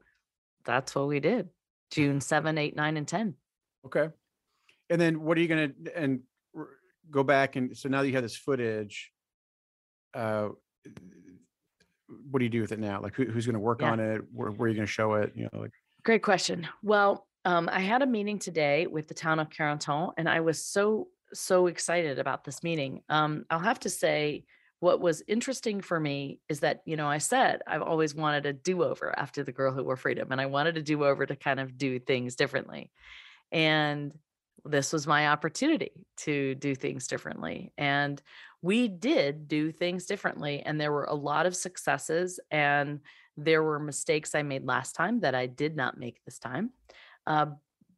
[0.64, 1.48] that's what we did
[1.90, 3.34] june 7 8 9 and 10
[3.86, 4.08] Okay.
[4.90, 6.20] And then what are you gonna and
[6.56, 6.68] r-
[7.10, 9.12] go back and so now that you have this footage,
[10.14, 10.48] uh,
[12.30, 13.00] what do you do with it now?
[13.00, 13.92] Like who, who's gonna work Yeah.
[13.92, 14.22] on it?
[14.32, 15.32] Where, where are you gonna show it?
[15.34, 15.72] You know, like
[16.04, 16.66] Great question.
[16.82, 20.64] Well, um, I had a meeting today with the town of Carentan, and I was
[20.64, 23.02] so so excited about this meeting.
[23.10, 24.44] Um, I'll have to say,
[24.80, 28.52] what was interesting for me is that you know I said I've always wanted a
[28.52, 31.36] do over after the Girl Who Wore Freedom, and I wanted a do over to
[31.36, 32.90] kind of do things differently,
[33.52, 34.12] and
[34.64, 38.22] this was my opportunity to do things differently, and
[38.62, 43.00] we did do things differently, and there were a lot of successes and
[43.36, 46.70] there were mistakes I made last time that I did not make this time.
[47.24, 47.46] Uh,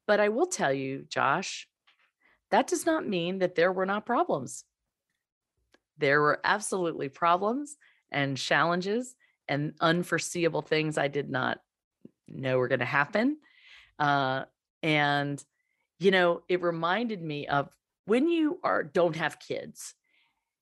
[0.07, 1.67] but I will tell you, Josh,
[2.51, 4.65] that does not mean that there were not problems.
[5.97, 7.77] There were absolutely problems
[8.11, 9.15] and challenges
[9.49, 11.61] and unforeseeable things I did not
[12.29, 13.39] know were going to happen.
[13.99, 14.45] Uh,
[14.83, 15.43] and,
[15.99, 17.69] you know, it reminded me of
[18.05, 19.95] when you are don't have kids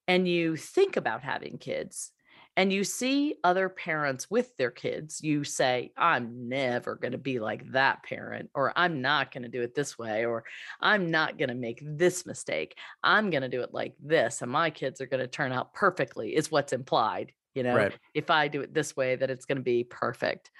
[0.08, 2.10] and you think about having kids
[2.58, 7.38] and you see other parents with their kids, you say, I'm never going to be
[7.38, 10.42] like that parent, or I'm not going to do it this way, or
[10.80, 12.76] I'm not going to make this mistake.
[13.04, 15.72] I'm going to do it like this, and my kids are going to turn out
[15.72, 17.30] perfectly, is what's implied.
[17.54, 17.96] You know, right.
[18.12, 20.50] if I do it this way, that it's going to be perfect.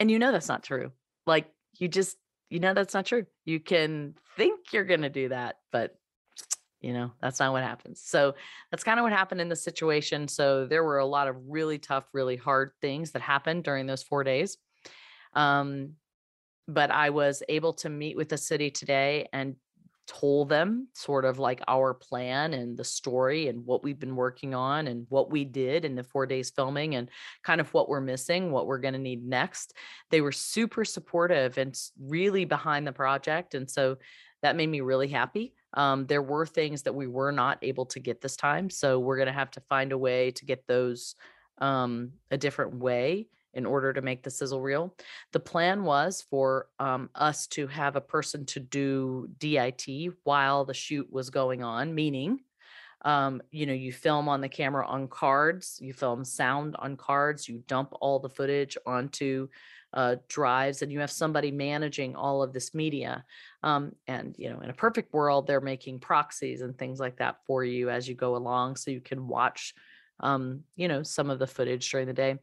[0.00, 0.90] And you know, that's not true.
[1.24, 1.46] Like,
[1.78, 2.16] you just,
[2.50, 3.26] you know, that's not true.
[3.44, 5.96] You can think you're going to do that, but
[6.82, 8.34] you know that's not what happens so
[8.70, 10.28] that's kind of what happened in the situation.
[10.28, 14.02] So there were a lot of really tough really hard things that happened during those
[14.02, 14.56] four days.
[15.34, 15.94] Um,
[16.68, 19.56] but i was able to meet with the city today and
[20.06, 24.54] told them sort of like our plan and the story and what we've been working
[24.54, 27.08] on and what we did in the four days filming and
[27.42, 29.74] kind of what we're missing what we're going to need next.
[30.10, 33.54] They were super supportive and really behind the project.
[33.54, 33.96] And so
[34.42, 38.00] that made me really happy um, there were things that we were not able to
[38.00, 38.70] get this time.
[38.70, 41.14] So we're going to have to find a way to get those
[41.58, 44.94] um, a different way in order to make the sizzle reel.
[45.32, 49.86] The plan was for um, us to have a person to do DIT
[50.24, 52.40] while the shoot was going on, meaning,
[53.04, 57.48] um, you know, you film on the camera on cards, you film sound on cards,
[57.48, 59.48] you dump all the footage onto
[59.92, 63.24] uh, drives, and you have somebody managing all of this media.
[63.62, 67.36] Um, and you know, in a perfect world, they're making proxies and things like that
[67.46, 69.74] for you as you go along, so you can watch,
[70.20, 72.38] um, you know, some of the footage during the day.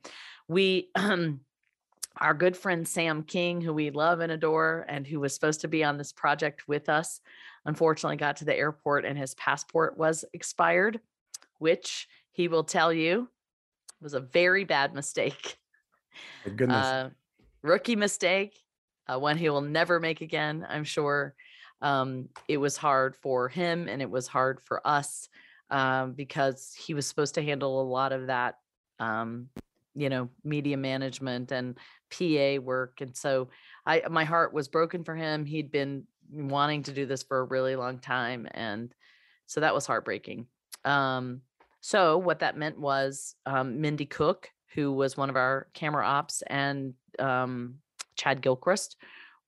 [0.47, 0.89] We,
[2.17, 5.67] our good friend Sam King, who we love and adore, and who was supposed to
[5.67, 7.21] be on this project with us,
[7.65, 10.99] unfortunately got to the airport and his passport was expired,
[11.59, 13.29] which he will tell you
[14.01, 15.57] was a very bad mistake.
[16.55, 16.85] Goodness.
[16.85, 17.09] Uh,
[17.61, 18.59] rookie mistake,
[19.07, 21.35] uh, one he will never make again, I'm sure.
[21.81, 25.29] Um, it was hard for him and it was hard for us
[25.69, 28.55] um, because he was supposed to handle a lot of that,
[28.99, 29.47] um,
[29.95, 31.77] you know, media management and
[32.11, 33.01] PA work.
[33.01, 33.49] And so
[33.85, 35.45] I, my heart was broken for him.
[35.45, 38.47] He'd been wanting to do this for a really long time.
[38.51, 38.93] And
[39.45, 40.47] so that was heartbreaking.
[40.85, 41.41] Um,
[41.81, 46.43] so what that meant was um, Mindy Cook, who was one of our camera ops,
[46.47, 47.75] and um,
[48.15, 48.97] Chad Gilchrist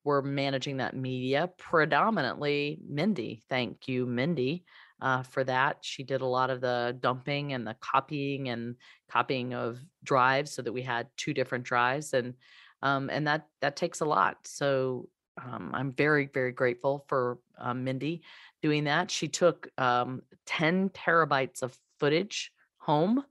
[0.04, 1.50] were managing that media.
[1.58, 3.42] Predominantly Mindy.
[3.48, 4.64] Thank you, Mindy.
[5.02, 5.78] uh, for that.
[5.80, 8.76] She did a lot of the dumping and the copying and
[9.10, 12.34] copying of drives so that we had two different drives and
[12.82, 14.38] um, and that that takes a lot.
[14.44, 15.08] So
[15.42, 18.22] um, I'm very very grateful for uh, Mindy
[18.62, 19.10] doing that.
[19.10, 23.24] She took um, 10 terabytes of footage home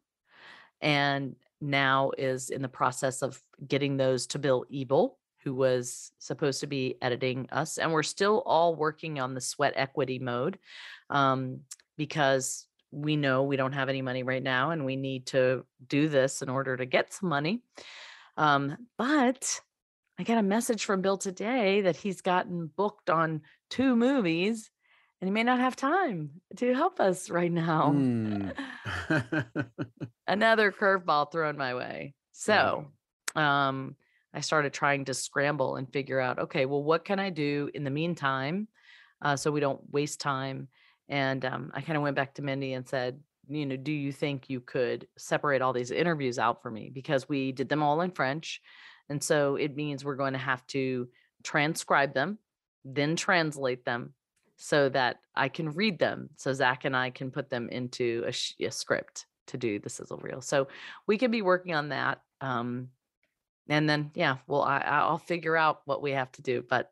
[0.81, 6.59] and now is in the process of getting those to Bill Ebel, who was supposed
[6.61, 7.77] to be editing us.
[7.77, 10.59] And we're still all working on the sweat equity mode
[11.09, 11.61] um,
[11.97, 16.09] because we know we don't have any money right now and we need to do
[16.09, 17.61] this in order to get some money.
[18.37, 19.61] Um, but
[20.19, 24.69] I got a message from Bill today that he's gotten booked on two movies
[25.21, 27.93] and he may not have time to help us right now.
[27.95, 28.53] Mm.
[30.27, 32.15] Another curveball thrown my way.
[32.31, 32.87] So,
[33.35, 33.95] um,
[34.33, 37.83] I started trying to scramble and figure out, okay, well, what can I do in
[37.83, 38.67] the meantime,
[39.21, 40.69] uh, so we don't waste time?
[41.07, 44.11] And um, I kind of went back to Mindy and said, you know, do you
[44.11, 48.01] think you could separate all these interviews out for me because we did them all
[48.01, 48.61] in French,
[49.09, 51.09] and so it means we're going to have to
[51.43, 52.39] transcribe them,
[52.85, 54.13] then translate them
[54.63, 56.29] so that I can read them.
[56.35, 60.19] So Zach and I can put them into a, a script to do the sizzle
[60.21, 60.39] reel.
[60.39, 60.67] So
[61.07, 62.21] we can be working on that.
[62.41, 62.89] Um,
[63.67, 66.91] and then, yeah, well, I, I'll figure out what we have to do, but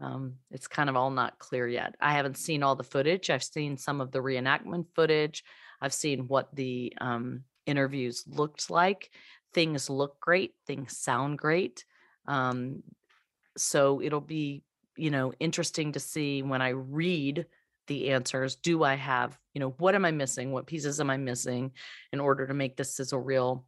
[0.00, 1.96] um, it's kind of all not clear yet.
[2.00, 3.30] I haven't seen all the footage.
[3.30, 5.42] I've seen some of the reenactment footage.
[5.80, 9.10] I've seen what the um, interviews looked like.
[9.54, 10.54] Things look great.
[10.68, 11.84] Things sound great.
[12.28, 12.84] Um,
[13.56, 14.62] so it'll be
[14.96, 17.46] you know interesting to see when i read
[17.86, 20.52] the answers do i have you know what am i missing?
[20.52, 21.72] What pieces am i missing
[22.12, 23.64] in order to make this sizzle reel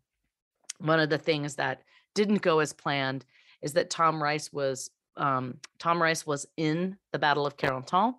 [0.79, 1.83] one of the things that
[2.15, 3.25] didn't go as planned
[3.63, 8.15] is that tom rice was um, tom rice was in the battle of carentan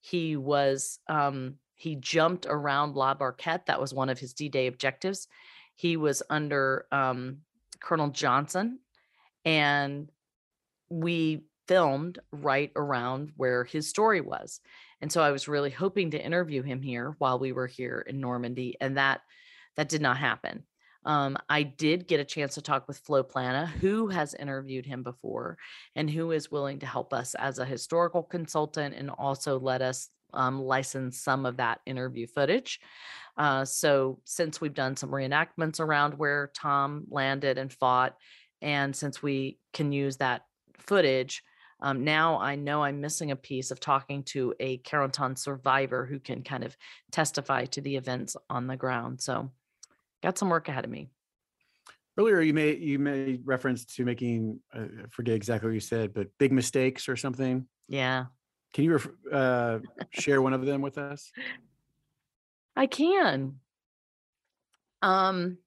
[0.00, 3.66] he was um, he jumped around la barquette.
[3.66, 5.28] That was one of his d-day objectives.
[5.76, 7.38] He was under um,
[7.80, 8.78] colonel johnson
[9.44, 10.10] and
[10.90, 14.58] we filmed right around where his story was.
[15.00, 18.20] And so I was really hoping to interview him here while we were here in
[18.20, 19.20] Normandy, and that
[19.76, 20.64] that did not happen.
[21.04, 25.04] Um, I did get a chance to talk with Flo Plana, who has interviewed him
[25.04, 25.58] before
[25.94, 30.08] and who is willing to help us as a historical consultant and also let us
[30.34, 32.80] um, license some of that interview footage.
[33.36, 38.16] Uh, so, since we've done some reenactments around where Tom landed and fought,
[38.60, 40.42] and since we can use that
[40.80, 41.44] footage,
[41.82, 46.18] um, now I know I'm missing a piece of talking to a Carentan survivor who
[46.18, 46.76] can kind of
[47.10, 49.20] testify to the events on the ground.
[49.20, 49.50] So,
[50.22, 51.08] got some work ahead of me.
[52.18, 56.12] Earlier, you made you made reference to making uh, I forget exactly what you said,
[56.12, 57.66] but big mistakes or something.
[57.88, 58.26] Yeah,
[58.74, 59.78] Can you ref- uh,
[60.10, 61.32] share one of them with us?
[62.76, 63.56] I can.
[65.02, 65.58] Um,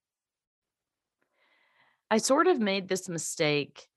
[2.12, 3.88] I sort of made this mistake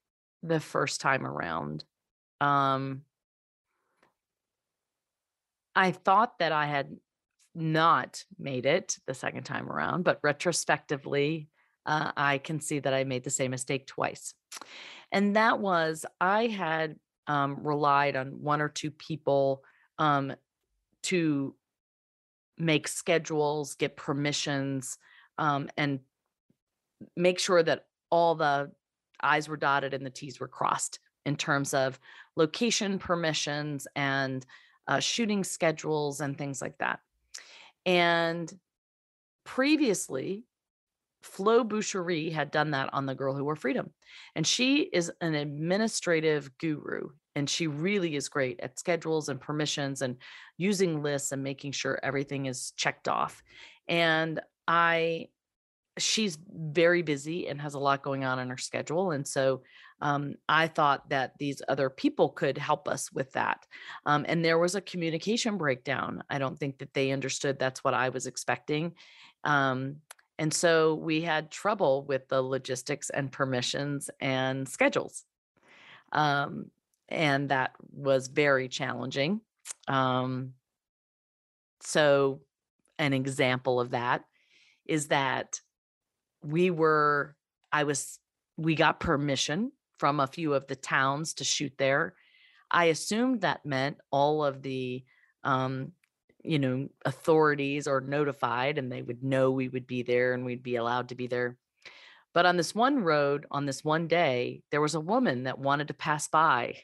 [0.42, 1.84] the first time around.
[2.40, 3.02] Um,
[5.74, 6.96] I thought that I had
[7.54, 11.48] not made it the second time around, but retrospectively,
[11.86, 14.34] uh, I can see that I made the same mistake twice.
[15.12, 16.96] And that was I had
[17.26, 19.62] um, relied on one or two people
[19.98, 20.34] um,
[21.04, 21.54] to
[22.58, 24.98] make schedules, get permissions,
[25.38, 26.00] um, and
[27.16, 28.72] make sure that all the
[29.20, 31.98] I's were dotted and the T's were crossed in terms of
[32.36, 34.44] location permissions and
[34.86, 37.00] uh, shooting schedules and things like that.
[37.84, 38.52] And
[39.44, 40.44] previously,
[41.22, 43.90] Flo Boucherie had done that on The Girl Who Wore Freedom.
[44.34, 47.08] And she is an administrative guru.
[47.34, 50.16] And she really is great at schedules and permissions and
[50.56, 53.42] using lists and making sure everything is checked off.
[53.88, 55.28] And I,
[55.98, 59.12] she's very busy and has a lot going on in her schedule.
[59.12, 59.62] And so
[60.00, 63.64] um, I thought that these other people could help us with that.
[64.04, 66.22] Um, and there was a communication breakdown.
[66.28, 68.94] I don't think that they understood that's what I was expecting.
[69.44, 69.96] Um,
[70.38, 75.24] and so we had trouble with the logistics and permissions and schedules.
[76.12, 76.70] Um,
[77.08, 79.40] and that was very challenging.
[79.88, 80.52] Um,
[81.80, 82.40] so,
[82.98, 84.24] an example of that
[84.86, 85.60] is that
[86.42, 87.34] we were,
[87.72, 88.18] I was,
[88.56, 92.14] we got permission from a few of the towns to shoot there.
[92.70, 95.04] I assumed that meant all of the,
[95.44, 95.92] um,
[96.42, 100.62] you know, authorities are notified and they would know we would be there and we'd
[100.62, 101.56] be allowed to be there.
[102.34, 105.88] But on this one road, on this one day, there was a woman that wanted
[105.88, 106.76] to pass by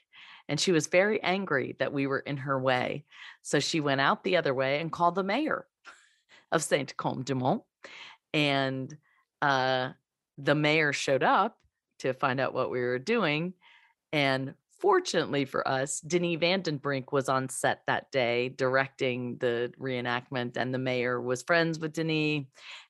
[0.48, 3.04] and she was very angry that we were in her way.
[3.42, 5.66] So she went out the other way and called the mayor
[6.50, 7.62] of Saint Côme du Mont.
[8.34, 8.94] And
[9.42, 9.90] uh,
[10.38, 11.58] the mayor showed up
[11.98, 13.52] to find out what we were doing.
[14.12, 19.72] And fortunately for us, Denis Van den Brink was on set that day directing the
[19.78, 22.44] reenactment, and the mayor was friends with Denis.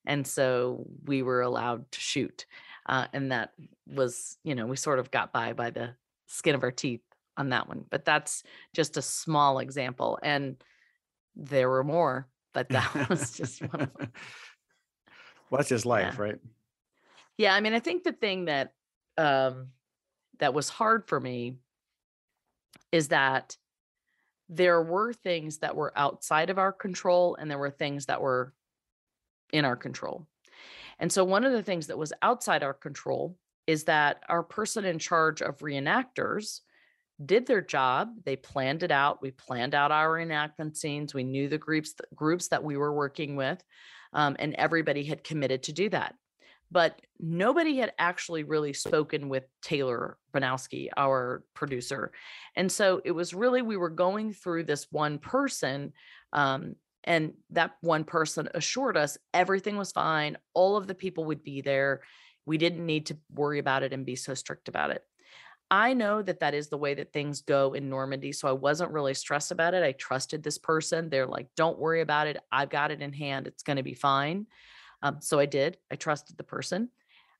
[0.06, 2.46] And so we were allowed to shoot.
[2.86, 3.52] Uh, and that
[3.86, 5.94] was, you know, we sort of got by by the
[6.26, 7.02] skin of our teeth
[7.36, 7.84] on that one.
[7.90, 8.42] But that's
[8.74, 10.18] just a small example.
[10.22, 10.56] And
[11.36, 14.12] there were more, but that was just one of them.
[15.52, 16.22] Well, that's just life, Yeah.
[16.24, 16.38] right?
[17.36, 18.72] Yeah, I mean, I think the thing that
[19.18, 19.68] um
[20.38, 21.58] that was hard for me
[22.90, 23.58] is that
[24.48, 28.54] there were things that were outside of our control and there were things that were
[29.52, 30.26] in our control.
[30.98, 33.36] And so one of the things that was outside our control
[33.66, 36.60] is that our person in charge of reenactors
[37.24, 38.08] did their job.
[38.24, 39.20] They planned it out.
[39.20, 41.12] We planned out our reenactment scenes.
[41.12, 43.62] We knew the groups groups that we were working with,
[44.12, 46.14] um, and everybody had committed to do that
[46.72, 52.12] but nobody had actually really spoken with Taylor Banowski, our producer.
[52.56, 55.92] And so it was really, we were going through this one person.
[56.32, 60.38] Um, and that one person assured us everything was fine.
[60.54, 62.00] All of the people would be there.
[62.46, 65.04] We didn't need to worry about it and be so strict about it.
[65.72, 68.30] I know that that is the way that things go in Normandy.
[68.32, 69.82] So I wasn't really stressed about it.
[69.82, 71.08] I trusted this person.
[71.08, 72.36] They're like, don't worry about it.
[72.52, 73.46] I've got it in hand.
[73.46, 74.46] It's going to be fine.
[75.02, 75.78] Um, so I did.
[75.90, 76.90] I trusted the person.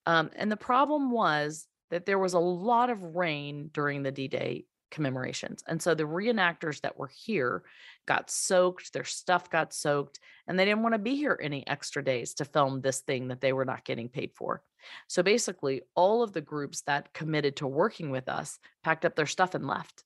[0.06, 4.28] Um, and the problem was that there was a lot of rain during the D
[4.28, 5.64] Day commemorations.
[5.66, 7.64] And so the reenactors that were here
[8.06, 12.04] got soaked, their stuff got soaked, and they didn't want to be here any extra
[12.04, 14.62] days to film this thing that they were not getting paid for.
[15.08, 19.26] So basically, all of the groups that committed to working with us packed up their
[19.26, 20.04] stuff and left.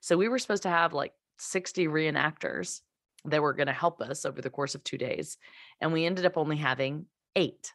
[0.00, 2.80] So we were supposed to have like 60 reenactors
[3.24, 5.38] that were going to help us over the course of two days.
[5.80, 7.06] And we ended up only having
[7.36, 7.72] eight.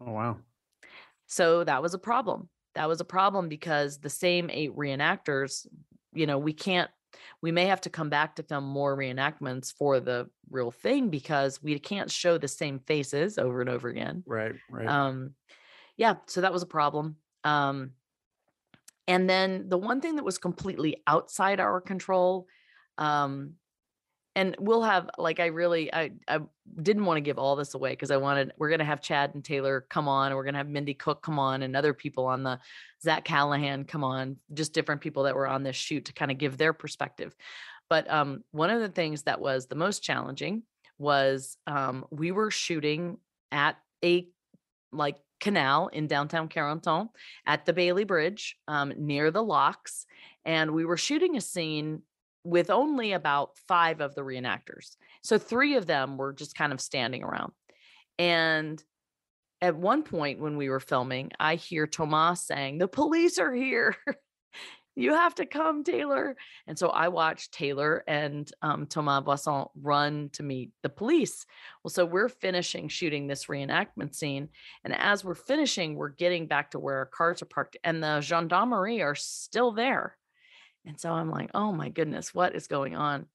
[0.00, 0.38] Oh wow.
[1.26, 2.48] So that was a problem.
[2.76, 5.66] That was a problem because the same eight reenactors,
[6.12, 6.90] you know, we can't,
[7.40, 11.62] we may have to come back to film more reenactments for the real thing because
[11.62, 14.22] we can't show the same faces over and over again.
[14.26, 14.86] Right, right.
[14.86, 15.32] Um,
[15.96, 17.16] yeah, so that was a problem.
[17.44, 17.92] Um,
[19.08, 22.46] and then the one thing that was completely outside our control,
[22.98, 23.54] um,
[24.36, 26.40] and we'll have like I really I I
[26.80, 29.42] didn't want to give all this away because I wanted we're gonna have Chad and
[29.42, 32.42] Taylor come on, and we're gonna have Mindy Cook come on, and other people on
[32.42, 32.60] the
[33.02, 36.36] Zach Callahan come on, just different people that were on this shoot to kind of
[36.36, 37.34] give their perspective.
[37.88, 40.64] But um, one of the things that was the most challenging
[40.98, 43.16] was um, we were shooting
[43.50, 44.28] at a
[44.92, 47.08] like canal in downtown Carentan
[47.46, 50.04] at the Bailey Bridge um, near the locks.
[50.44, 52.02] And we were shooting a scene
[52.46, 54.96] with only about five of the reenactors.
[55.22, 57.52] So three of them were just kind of standing around.
[58.18, 58.82] And
[59.60, 63.96] at one point when we were filming, I hear Tomas saying, The police are here.
[64.94, 66.36] you have to come, Taylor.
[66.68, 71.46] And so I watched Taylor and um, Thomas Boisson run to meet the police.
[71.82, 74.50] Well, so we're finishing shooting this reenactment scene.
[74.84, 78.20] And as we're finishing, we're getting back to where our cars are parked, and the
[78.20, 80.16] gendarmerie are still there.
[80.86, 83.26] And so I'm like, oh my goodness, what is going on?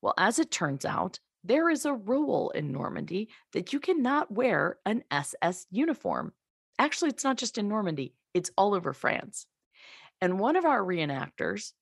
[0.00, 4.78] Well, as it turns out, there is a rule in Normandy that you cannot wear
[4.84, 6.32] an SS uniform.
[6.78, 9.46] Actually, it's not just in Normandy, it's all over France.
[10.20, 11.72] And one of our reenactors,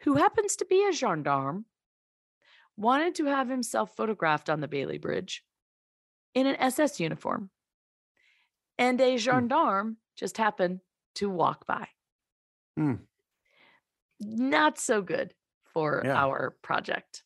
[0.00, 1.64] who happens to be a gendarme,
[2.76, 5.42] wanted to have himself photographed on the Bailey Bridge
[6.34, 7.50] in an SS uniform.
[8.78, 10.80] And a gendarme just happened
[11.16, 11.88] to walk by.
[12.76, 12.94] Hmm.
[14.20, 16.14] Not so good for Yeah.
[16.16, 17.22] our project.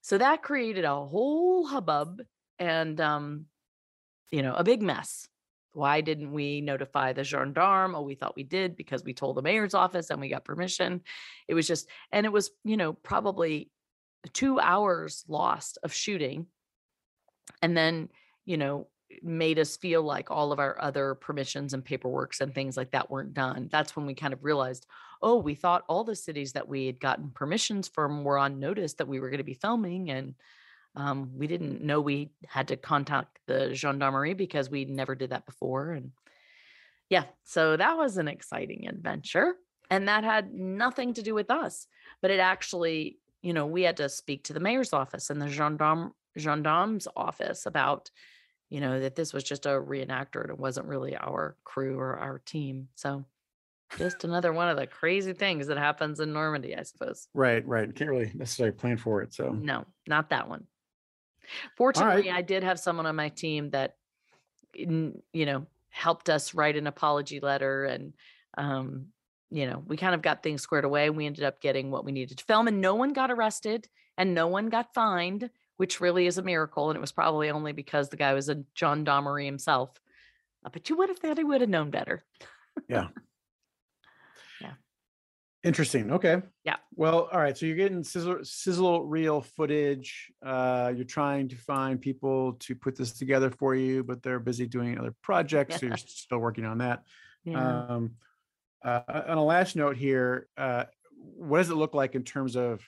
[0.00, 2.22] So that created a whole hubbub
[2.58, 3.46] and um,
[4.30, 5.28] you know, a big mess.
[5.74, 7.94] Why didn't we notify the gendarme?
[7.94, 11.02] Oh, we thought we did because we told the mayor's office and we got permission.
[11.48, 13.70] It was just, and it was, you know, probably
[14.32, 16.46] two hours lost of shooting.
[17.62, 18.08] And then,
[18.44, 18.88] you know,
[19.22, 23.10] made us feel like all of our other permissions and paperworks and things like that
[23.10, 23.68] weren't done.
[23.70, 24.86] That's when we kind of realized,
[25.22, 28.94] oh, we thought all the cities that we had gotten permissions from were on notice
[28.94, 30.10] that we were going to be filming.
[30.10, 30.34] And
[30.96, 35.46] um, we didn't know we had to contact the gendarmerie because we never did that
[35.46, 35.92] before.
[35.92, 36.10] And
[37.08, 39.54] yeah, so that was an exciting adventure.
[39.90, 41.86] And that had nothing to do with us,
[42.22, 45.48] but it actually, you know, we had to speak to the mayor's office and the
[45.48, 48.10] gendarme gendarme's office about,
[48.70, 52.18] you know, that this was just a reenactor and it wasn't really our crew or
[52.18, 52.88] our team.
[52.94, 53.26] So
[53.98, 57.28] Just another one of the crazy things that happens in Normandy, I suppose.
[57.34, 57.94] Right, right.
[57.94, 59.34] Can't really necessarily plan for it.
[59.34, 60.66] So No, not that one.
[61.76, 63.96] Fortunately, I did have someone on my team that,
[64.74, 68.14] you know, helped us write an apology letter and,
[68.56, 69.08] um,
[69.50, 71.10] you know, we kind of got things squared away.
[71.10, 73.86] We ended up getting what we needed to film, and no one got arrested
[74.16, 76.88] and no one got fined, which really is a miracle.
[76.88, 80.00] And it was probably only because the guy was a gendarmerie himself.
[80.64, 82.24] Uh, But you would have thought he would have known better.
[85.64, 86.12] interesting.
[86.12, 86.42] Okay.
[86.64, 86.76] Yeah.
[86.94, 87.56] Well, all right.
[87.56, 90.32] So you're getting sizzle sizzle reel footage.
[90.44, 94.66] Uh, you're trying to find people to put this together for you, but they're busy
[94.66, 95.80] doing other projects.
[95.80, 97.02] So you're still working on that.
[97.44, 97.86] Yeah.
[97.86, 98.12] Um,
[98.84, 100.84] uh, on a last note here, uh,
[101.14, 102.80] what does it look like in terms of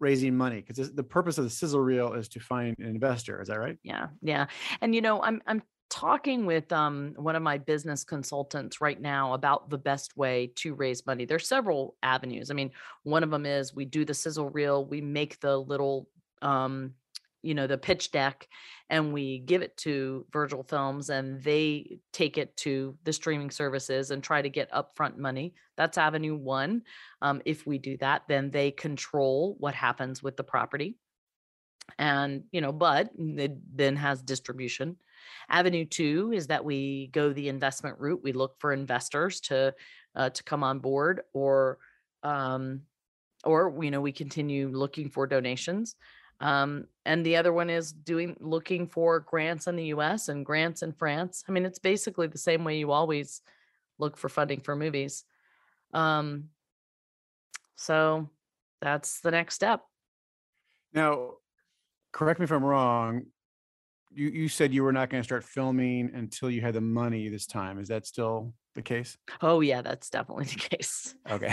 [0.00, 0.64] raising money?
[0.66, 3.40] Because the purpose of the sizzle reel is to find an investor.
[3.40, 3.78] Is that right?
[3.82, 4.46] Yeah, yeah.
[4.80, 9.34] And you know, I'm I'm talking with um one of my business consultants right now
[9.34, 11.26] about the best way to raise money.
[11.26, 12.50] There's several avenues.
[12.50, 12.70] I mean,
[13.02, 16.08] one of them is we do the sizzle reel, we make the little
[16.40, 16.94] um
[17.42, 18.48] you know the pitch deck
[18.88, 24.10] and we give it to Virgil Films and they take it to the streaming services
[24.10, 25.52] and try to get upfront money.
[25.76, 26.82] That's avenue 1.
[27.20, 30.96] Um if we do that, then they control what happens with the property
[31.98, 34.96] and you know but it then has distribution
[35.48, 39.74] avenue two is that we go the investment route we look for investors to
[40.14, 41.78] uh, to come on board or
[42.22, 42.82] um
[43.44, 45.96] or you know we continue looking for donations.
[46.40, 50.82] Um and the other one is doing looking for grants in the us and grants
[50.82, 51.44] in france.
[51.48, 53.42] I mean it's basically the same way you always
[53.98, 55.24] look for funding for movies.
[55.92, 56.48] Um
[57.76, 58.28] so
[58.80, 59.82] that's the next step.
[60.92, 61.34] Now,
[62.12, 63.26] correct me if I'm wrong.
[64.14, 67.28] You you said you were not going to start filming until you had the money
[67.28, 67.78] this time.
[67.78, 69.16] Is that still the case?
[69.40, 71.14] Oh yeah, that's definitely the case.
[71.30, 71.48] Okay.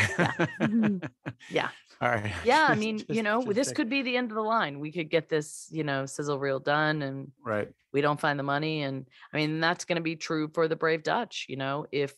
[0.62, 1.10] Mhm.
[1.50, 1.70] Yeah.
[2.02, 2.32] All right.
[2.46, 4.80] Yeah, I mean, just- you know, this check- could be the end of the line.
[4.80, 7.70] We could get this, you know, sizzle reel done and right.
[7.94, 10.76] we don't find the money and I mean, that's going to be true for the
[10.76, 12.14] Brave Dutch, you know, if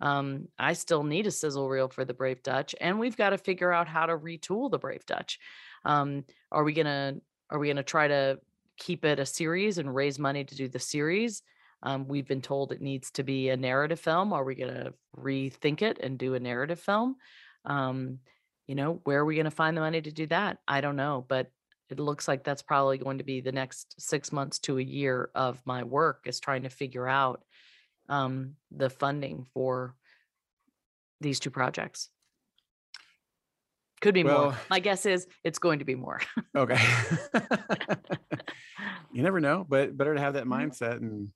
[0.00, 3.38] um I still need a sizzle reel for the Brave Dutch and we've got to
[3.38, 5.38] figure out how to retool the Brave Dutch.
[5.84, 7.20] Um are we going to
[7.50, 8.38] are we going to try to
[8.76, 11.42] keep it a series and raise money to do the series?
[11.82, 14.32] Um, we've been told it needs to be a narrative film.
[14.32, 17.16] Are we going to rethink it and do a narrative film?
[17.64, 18.18] Um,
[18.66, 20.58] you know, where are we going to find the money to do that?
[20.66, 21.50] I don't know, but
[21.88, 25.30] it looks like that's probably going to be the next six months to a year
[25.34, 27.42] of my work is trying to figure out
[28.08, 29.94] um, the funding for
[31.20, 32.08] these two projects.
[34.00, 34.54] Could be more.
[34.70, 36.20] My guess is it's going to be more.
[36.54, 36.78] Okay.
[39.12, 40.70] you never know, but better to have that Mhm.
[40.70, 40.96] mindset.
[40.98, 41.30] And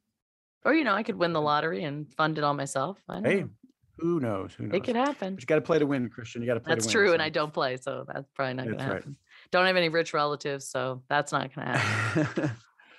[0.65, 2.99] or, you know, I could win the lottery and fund it all myself.
[3.09, 3.51] I hey, know.
[3.99, 4.53] who knows?
[4.55, 4.77] Who knows?
[4.77, 5.35] It could happen.
[5.37, 6.43] But you got to play to win, Christian.
[6.43, 7.05] You got to play That's to win.
[7.05, 7.13] That's true.
[7.15, 7.79] And I don't play.
[7.79, 8.97] So that's probably not going to That's right.
[8.99, 9.17] happen.
[9.51, 10.69] Don't have any rich relatives.
[10.69, 12.51] So that's not going to happen.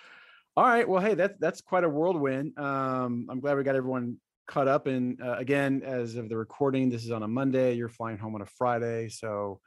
[0.58, 0.90] All right.
[0.90, 2.58] Well, hey, that's that's quite a whirlwind.
[2.58, 4.18] Um, I'm glad we got everyone
[4.52, 4.86] caught up.
[4.88, 7.74] And uh, again, as of the recording, this is on a Monday.
[7.74, 9.60] You're flying home on a Friday, so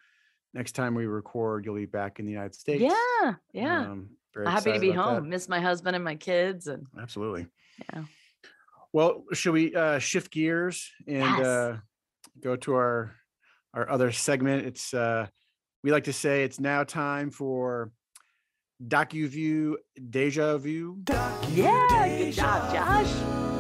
[0.52, 2.82] next time we record, you'll be back in the United States.
[2.82, 3.34] yeah.
[3.52, 3.80] Yeah.
[3.80, 5.14] Um, very I'm happy to be about that.
[5.20, 5.28] home.
[5.30, 6.66] Miss my husband and my kids.
[6.66, 7.46] And Absolutely.
[7.92, 8.04] Yeah.
[8.92, 11.40] Well, should we uh, shift gears and Yes.
[11.46, 11.76] uh,
[12.40, 13.16] go to our
[13.72, 14.66] our other segment?
[14.66, 15.26] It's uh,
[15.82, 17.90] we like to say it's now time for
[18.86, 19.74] DocuView
[20.10, 20.98] Deja Vu.
[21.52, 23.53] yeah, good job, Josh.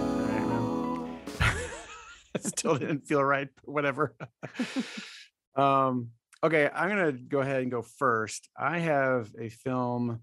[2.34, 2.52] All right, man.
[2.56, 4.14] Still didn't feel right, but whatever.
[5.56, 6.10] um,
[6.42, 8.48] okay, I'm gonna go ahead and go first.
[8.56, 10.20] I have a film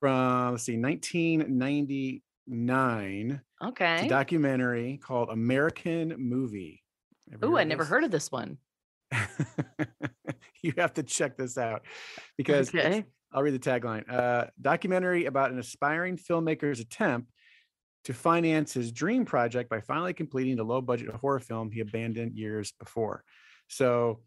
[0.00, 3.30] from let's see, 1999.
[3.30, 4.06] It's Okay.
[4.06, 6.82] a documentary called American Movie.
[7.42, 8.58] Oh, I never heard of this one.
[10.62, 11.82] you have to check this out
[12.36, 13.04] because Okay.
[13.32, 14.10] I'll read the tagline.
[14.10, 17.30] Uh, documentary about an aspiring filmmaker's attempt
[18.04, 22.34] to finance his dream project by finally completing the low budget horror film he abandoned
[22.34, 23.24] years before.
[23.68, 24.20] So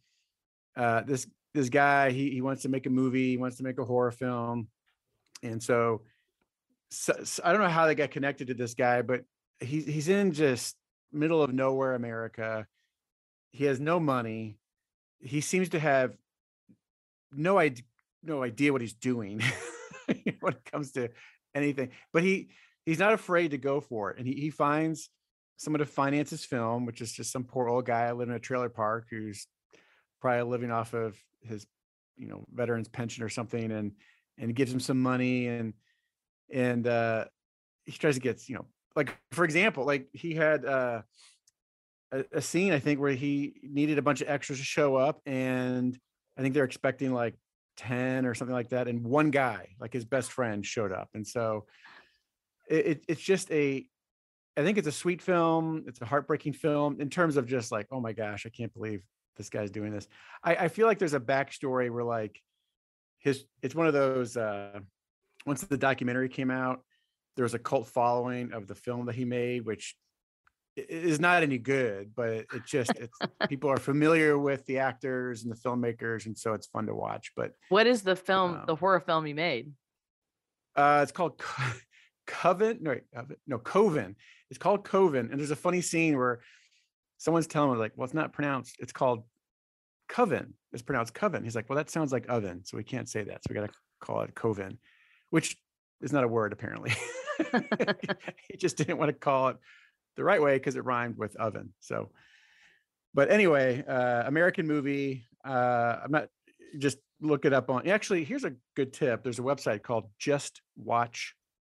[0.75, 3.79] uh, this this guy he, he wants to make a movie, he wants to make
[3.79, 4.67] a horror film,
[5.43, 6.01] and so,
[6.89, 9.23] so, so I don't know how they got connected to this guy, but
[9.59, 10.75] he's he's in just
[11.11, 12.67] middle of nowhere America.
[13.51, 14.57] He has no money.
[15.19, 16.15] He seems to have
[17.31, 17.85] no idea
[18.23, 19.41] no idea what he's doing
[20.39, 21.09] when it comes to
[21.55, 21.89] anything.
[22.13, 22.49] But he
[22.85, 25.09] he's not afraid to go for it, and he he finds
[25.57, 28.39] someone to finance his film, which is just some poor old guy living in a
[28.39, 29.47] trailer park who's
[30.19, 31.65] probably living off of his
[32.17, 33.91] you know veterans pension or something, and
[34.37, 35.73] and gives him some money and
[36.51, 37.25] and uh
[37.85, 38.65] he tries to get you know
[38.95, 41.01] like for example like he had uh
[42.11, 45.21] a, a scene I think where he needed a bunch of extras to show up,
[45.25, 45.97] and
[46.37, 47.35] I think they're expecting like
[47.77, 51.25] ten or something like that, and one guy, like his best friend, showed up, and
[51.25, 51.65] so
[52.69, 53.85] it, it it's just a
[54.57, 55.83] I think it's a sweet film.
[55.87, 59.01] It's a heartbreaking film in terms of just like, oh my gosh, I can't believe
[59.37, 60.07] this guy's doing this.
[60.43, 62.39] I, I feel like there's a backstory where like
[63.19, 64.79] his it's one of those uh
[65.45, 66.83] once the documentary came out,
[67.35, 69.95] there was a cult following of the film that he made, which
[70.75, 73.17] is not any good, but it, it just it's
[73.49, 77.31] people are familiar with the actors and the filmmakers, and so it's fun to watch.
[77.35, 79.71] But What is the film, the Um, horror film you made?
[80.75, 81.41] Uh, it's called
[82.27, 82.79] Coven.
[82.81, 82.95] No,
[83.47, 84.15] no, Coven.
[84.49, 85.29] It's called Coven.
[85.31, 86.41] And there's a funny scene where
[87.17, 88.75] someone's telling him, like, well, it's not pronounced.
[88.79, 89.23] It's called
[90.09, 90.53] Coven.
[90.73, 91.43] It's pronounced Coven.
[91.43, 92.61] He's like, well, that sounds like oven.
[92.65, 93.43] So we can't say that.
[93.43, 94.77] So we got to call it Coven,
[95.29, 95.57] which
[96.01, 96.93] is not a word, apparently.
[98.49, 99.57] he just didn't want to call it
[100.15, 101.73] the right way because it rhymed with oven.
[101.79, 102.09] So,
[103.13, 105.27] but anyway, uh, American movie.
[105.43, 106.29] Uh, I'm not
[106.77, 110.05] just look it up on actually here's a good tip there's a website called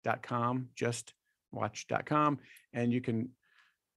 [0.08, 0.70] justwatch.com
[1.53, 2.39] justwatch.com
[2.74, 3.30] and you can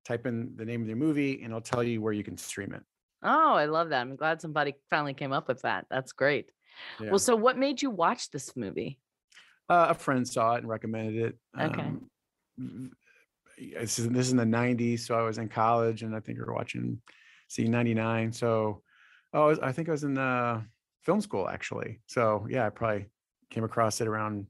[0.04, 2.72] type in the name of your movie and it'll tell you where you can stream
[2.74, 2.82] it
[3.22, 4.00] Oh, I love that.
[4.00, 5.84] I'm glad somebody finally came up with that.
[5.90, 6.50] That's great.
[6.98, 7.10] yeah.
[7.10, 8.98] Well, so what made you watch this movie?
[9.68, 11.82] uh, a friend saw it and recommended it Okay.
[11.82, 12.90] um,
[13.58, 16.38] this is, this is in the 90s so i was in college and i think
[16.38, 16.98] we were watching
[17.50, 18.82] c99 so
[19.34, 20.62] oh, I, was, I think i was in the
[21.02, 23.06] film school actually so yeah i probably
[23.50, 24.46] came across it around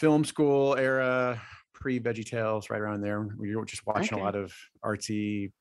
[0.00, 1.40] film school era
[1.74, 4.20] pre veggie tales right around there we were just watching Okay.
[4.22, 4.50] a lot of
[4.82, 5.52] artsy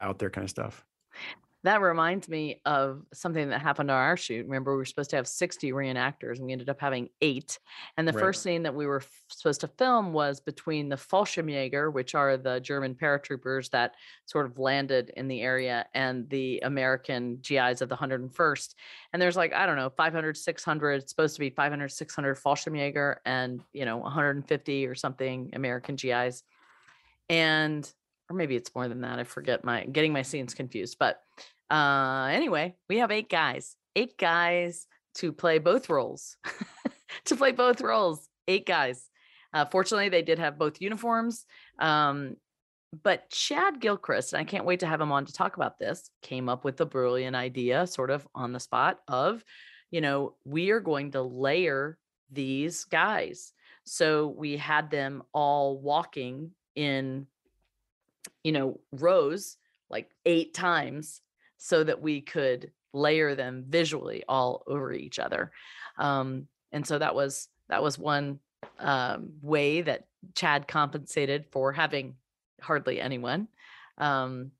[0.00, 0.84] out there kind of stuff
[1.64, 4.44] That reminds me of something that happened on our shoot.
[4.44, 7.58] Remember, we were supposed to have 60 reenactors and we ended up having eight.
[7.96, 8.20] And the Right.
[8.20, 12.36] first scene that we were f- supposed to film was between the Fallschirmjäger, which are
[12.36, 13.94] the German paratroopers that
[14.26, 18.74] sort of landed in the area, and the American GIs of the 101st.
[19.14, 23.16] And there's like, I don't know, 500, 600, it's supposed to be 500, 600 Fallschirmjäger
[23.24, 26.42] and, you know, 150 or something American GIs.
[27.30, 27.90] And,
[28.28, 29.18] or maybe it's more than that.
[29.18, 30.98] I forget my, getting my scenes confused.
[30.98, 31.22] But
[31.74, 36.36] uh anyway we have eight guys eight guys to play both roles
[37.24, 39.08] to play both roles eight guys.
[39.52, 41.46] Uh fortunately they did have both uniforms
[41.78, 42.36] um
[43.02, 46.10] but chad gilchrist and i can't wait to have him on to talk about this
[46.22, 49.44] came up with the brilliant idea sort of on the spot of
[49.90, 51.98] you know we are going to layer
[52.34, 53.52] these guys.
[53.84, 57.26] So we had them all walking in
[58.42, 59.56] you know rows
[59.90, 61.20] like eight times
[61.64, 65.50] so that we could layer them visually all over each other.
[65.96, 68.38] Um, and so that was that was one
[68.78, 70.04] um, way that
[70.34, 72.16] Chad compensated for having
[72.60, 73.48] hardly anyone.
[73.96, 74.50] Um,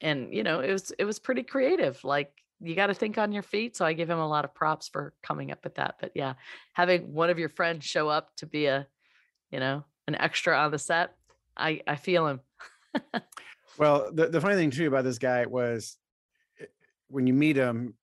[0.00, 2.04] and you know, it was it was pretty creative.
[2.04, 3.76] Like you got to think on your feet.
[3.76, 5.96] So I give him a lot of props for coming up with that.
[6.00, 6.34] But yeah,
[6.74, 8.86] having one of your friends show up to be a,
[9.50, 11.16] you know, an extra on the set,
[11.56, 12.40] I I feel him.
[13.78, 15.96] Well, the, the funny thing too about this guy was
[17.12, 17.94] when you meet him,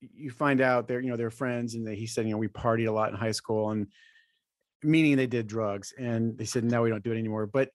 [0.00, 2.48] you find out they're, you know, they're friends and they, he said, you know, we
[2.48, 3.86] partied a lot in high school and
[4.82, 7.46] meaning they did drugs and they said, no, we don't do it anymore.
[7.46, 7.70] But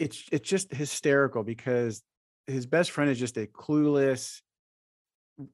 [0.00, 2.02] it's, it's just hysterical because
[2.48, 4.40] his best friend is just a clueless,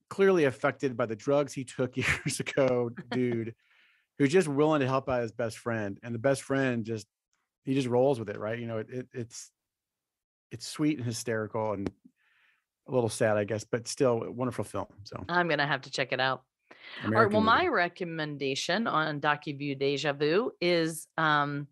[0.08, 3.54] clearly affected by the drugs he took years ago, dude,
[4.18, 5.98] who's just willing to help out his best friend.
[6.02, 7.06] And the best friend just,
[7.64, 8.38] he just rolls with it.
[8.38, 8.58] Right.
[8.58, 9.50] You know, it, it it's,
[10.50, 11.90] it's sweet and hysterical and
[12.88, 14.86] a little sad, I guess, but still a wonderful film.
[15.04, 16.42] So I'm gonna have to check it out.
[17.04, 17.16] All right.
[17.16, 21.66] American Well, my recommendation on DocuView Deja Vu is um,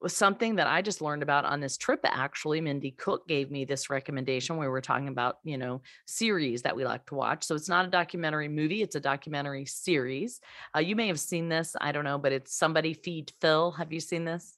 [0.00, 2.00] was something that I just learned about on this trip.
[2.04, 4.56] Actually, Mindy Cook gave me this recommendation.
[4.56, 7.44] where We were talking about, you know, series that we like to watch.
[7.44, 10.40] So it's not a documentary movie; it's a documentary series.
[10.74, 11.74] Uh, you may have seen this.
[11.80, 13.72] I don't know, but it's Somebody Feed Phil.
[13.72, 14.56] Have you seen this?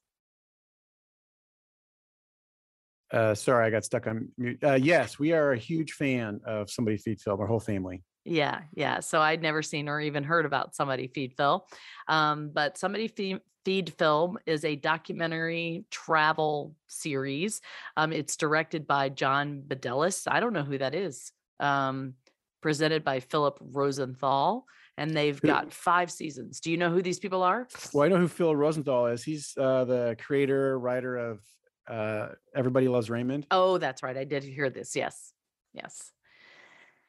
[3.14, 4.58] Uh, sorry, I got stuck on mute.
[4.60, 8.02] Uh, yes, we are a huge fan of Somebody Feed Phil, our whole family.
[8.24, 8.98] Yeah, yeah.
[8.98, 11.64] So I'd never seen or even heard about Somebody Feed Phil.
[12.08, 17.60] Um, but Somebody Feed, Feed Film is a documentary travel series.
[17.96, 20.26] Um, it's directed by John Bedolis.
[20.28, 21.30] I don't know who that is.
[21.60, 22.14] Um,
[22.62, 24.66] presented by Philip Rosenthal.
[24.96, 26.60] And they've got five seasons.
[26.60, 27.68] Do you know who these people are?
[27.92, 29.22] Well, I know who Phil Rosenthal is.
[29.22, 31.40] He's uh, the creator, writer of
[31.86, 33.46] uh, Everybody Loves Raymond.
[33.50, 34.16] Oh, that's right.
[34.16, 34.96] I did hear this.
[34.96, 35.32] Yes.
[35.72, 36.12] Yes.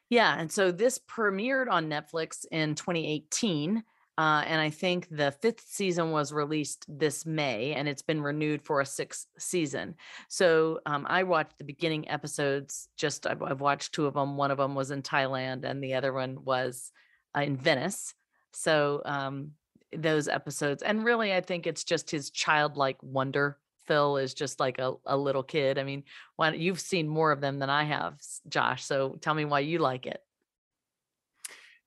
[0.08, 0.38] Yeah.
[0.38, 3.82] And so this premiered on Netflix in 2018.
[4.18, 8.62] Uh, and I think the fifth season was released this May and it's been renewed
[8.62, 9.94] for a sixth season.
[10.28, 14.38] So um, I watched the beginning episodes, just I've, I've, watched two of them.
[14.38, 16.92] One of them was in Thailand and the other one was
[17.36, 18.14] uh, in Venice.
[18.54, 19.50] So um,
[19.94, 23.58] those episodes, and really, I think it's just his childlike wonder.
[23.86, 25.78] Phil is just like a, a little kid.
[25.78, 26.04] I mean,
[26.36, 28.18] why, you've seen more of them than I have,
[28.48, 28.84] Josh.
[28.84, 30.20] So tell me why you like it.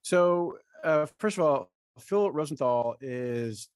[0.01, 3.67] So, uh, first of all, Phil Rosenthal is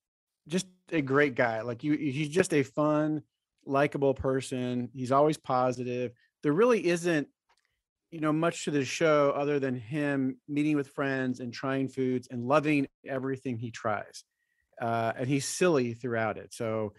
[0.48, 1.62] just a great guy.
[1.62, 3.24] Like you, he's just a fun,
[3.66, 4.90] likable person.
[4.94, 6.12] He's always positive.
[6.42, 7.28] There really isn't,
[8.12, 12.28] you know, much to the show other than him meeting with friends and trying foods
[12.30, 14.24] and loving everything he tries.
[14.82, 16.54] Uh, and he's silly throughout it.
[16.54, 16.94] So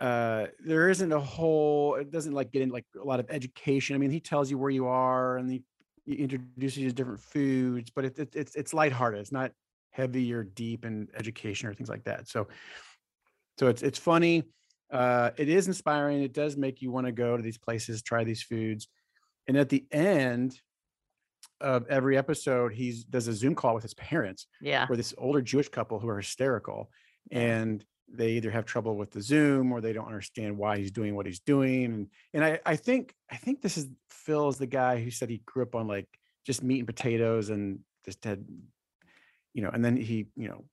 [0.00, 3.96] uh there isn't a whole it doesn't like get into like a lot of education
[3.96, 5.62] i mean he tells you where you are and he,
[6.04, 9.52] he introduces you to different foods but it, it, it's it's lighthearted it's not
[9.96, 12.28] heavy or deep in education or things like that.
[12.28, 12.48] So,
[13.58, 14.44] so it's it's funny.
[14.92, 16.22] Uh, it is inspiring.
[16.22, 18.88] It does make you want to go to these places, try these foods,
[19.48, 20.60] and at the end
[21.60, 24.46] of every episode, he does a Zoom call with his parents.
[24.60, 26.90] Yeah, where this older Jewish couple who are hysterical,
[27.32, 31.14] and they either have trouble with the Zoom or they don't understand why he's doing
[31.14, 31.84] what he's doing.
[31.84, 35.30] And and I I think I think this is Phil is the guy who said
[35.30, 36.08] he grew up on like
[36.44, 38.44] just meat and potatoes and just had
[39.56, 40.64] you know, and then he, you know,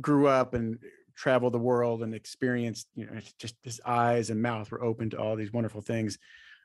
[0.00, 0.80] grew up and
[1.14, 5.18] traveled the world and experienced, you know, just his eyes and mouth were open to
[5.20, 6.18] all these wonderful things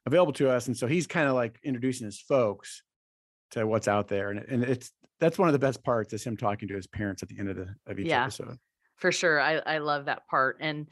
[0.07, 0.65] available to us.
[0.65, 2.81] And so he's kind of like introducing his folks
[3.51, 4.31] to what's out there.
[4.31, 7.21] And, and it's, that's one of the best parts is him talking to his parents
[7.21, 8.57] at the end of the, of each yeah, episode.
[8.97, 9.39] For sure.
[9.39, 10.57] I, I love that part.
[10.59, 10.87] And,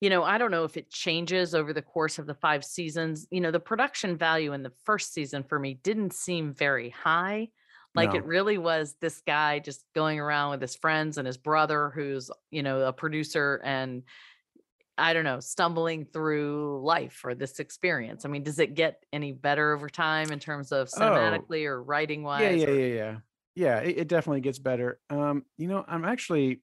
[0.00, 3.26] you know, I don't know if it changes over the course of the five seasons.
[3.30, 7.48] You know, the production value in the first season for me didn't seem very high.
[7.94, 8.18] Like no.
[8.18, 12.30] it really was this guy just going around with his friends and his brother, who's,
[12.50, 14.04] you know, a producer and
[14.96, 18.24] I don't know, stumbling through life or this experience.
[18.24, 21.00] I mean, does it get any better over time in terms of oh.
[21.00, 21.70] cinematically oh.
[21.70, 22.42] or writing wise?
[22.42, 22.78] Yeah, yeah, or...
[22.78, 23.16] yeah, yeah.
[23.56, 25.00] Yeah, it, it, definitely gets better.
[25.10, 26.60] Um, you know, I'm actually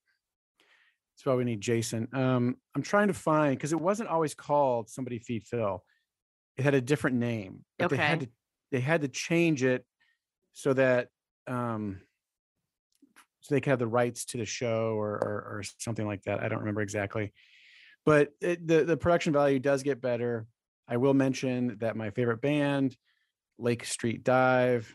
[1.17, 2.07] that's why we need Jason.
[2.13, 5.83] Um, I'm trying to find because it wasn't always called Somebody Feed Phil.
[6.57, 7.65] It had a different name.
[7.79, 7.95] But okay.
[7.95, 8.29] they had to
[8.71, 9.83] they had to change it
[10.53, 11.07] so that
[11.47, 12.01] um,
[13.41, 16.43] so they could have the rights to the show or, or, or something like that.
[16.43, 17.33] I don't remember exactly,
[18.05, 20.45] but it, the the production value does get better.
[20.87, 22.95] I will mention that my favorite band,
[23.57, 24.93] Lake Street Dive,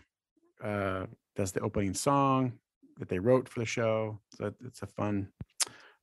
[0.63, 2.53] uh, does the opening song
[2.99, 4.21] that they wrote for the show.
[4.37, 5.29] So it's a fun,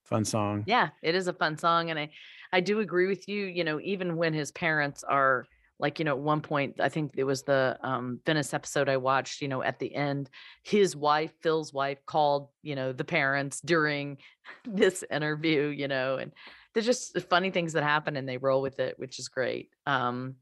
[0.09, 0.63] fun song.
[0.67, 2.09] Yeah, it is a fun song, and I
[2.51, 3.45] I do agree with you.
[3.45, 5.45] You know, even when his parents are
[5.79, 8.97] like you know at one point i think it was the um venice episode i
[8.97, 10.29] watched you know at the end
[10.63, 14.17] his wife phil's wife called you know the parents during
[14.65, 16.33] this interview you know and
[16.73, 20.35] there's just funny things that happen and they roll with it which is great um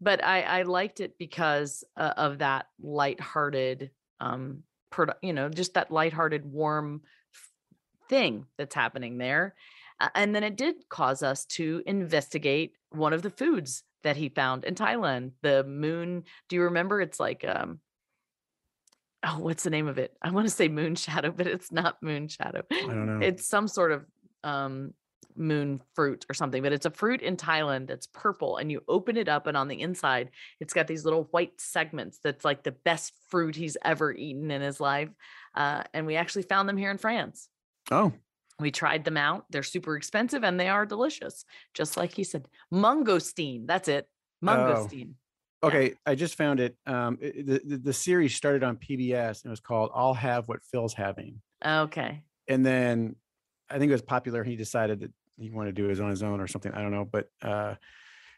[0.00, 3.90] but i i liked it because uh, of that light-hearted
[4.20, 4.62] um
[5.22, 7.02] you know just that light-hearted warm
[8.08, 9.54] thing that's happening there
[10.14, 14.64] and then it did cause us to investigate one of the foods that he found
[14.64, 15.32] in Thailand.
[15.42, 17.00] The moon, do you remember?
[17.00, 17.80] It's like um
[19.26, 20.14] oh, what's the name of it?
[20.20, 22.62] I want to say moon shadow, but it's not moon shadow.
[22.70, 23.26] I don't know.
[23.26, 24.04] It's some sort of
[24.42, 24.94] um
[25.36, 29.16] moon fruit or something, but it's a fruit in Thailand that's purple and you open
[29.16, 30.30] it up and on the inside
[30.60, 34.62] it's got these little white segments that's like the best fruit he's ever eaten in
[34.62, 35.08] his life.
[35.54, 37.48] Uh, and we actually found them here in France.
[37.90, 38.12] Oh,
[38.60, 39.46] we tried them out.
[39.50, 41.44] They're super expensive and they are delicious.
[41.74, 43.66] Just like he said, mangosteen.
[43.66, 44.08] That's it.
[44.44, 45.10] Mangosteen.
[45.62, 45.68] Oh.
[45.68, 45.94] Okay, yeah.
[46.06, 46.76] I just found it.
[46.86, 50.62] Um, it, the, the series started on PBS and it was called "I'll Have What
[50.62, 52.22] Phil's Having." Okay.
[52.48, 53.16] And then
[53.70, 54.44] I think it was popular.
[54.44, 56.72] He decided that he wanted to do it on his own or something.
[56.72, 57.74] I don't know, but uh,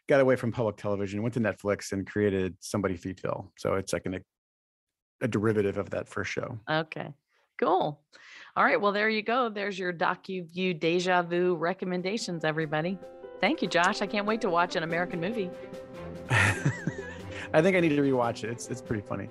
[0.07, 3.51] got away from public television, went to Netflix, and created Somebody Feed Phil.
[3.57, 4.23] So it's like an,
[5.21, 6.59] a derivative of that first show.
[6.69, 7.13] Okay,
[7.59, 8.01] cool.
[8.57, 8.81] All right.
[8.81, 9.49] Well, there you go.
[9.49, 12.97] There's your DocuView Deja Vu recommendations, everybody.
[13.39, 14.01] Thank you, Josh.
[14.01, 15.51] I can't wait to watch an American movie.
[16.31, 18.49] I think I need to rewatch it.
[18.49, 19.29] It's, it's pretty funny.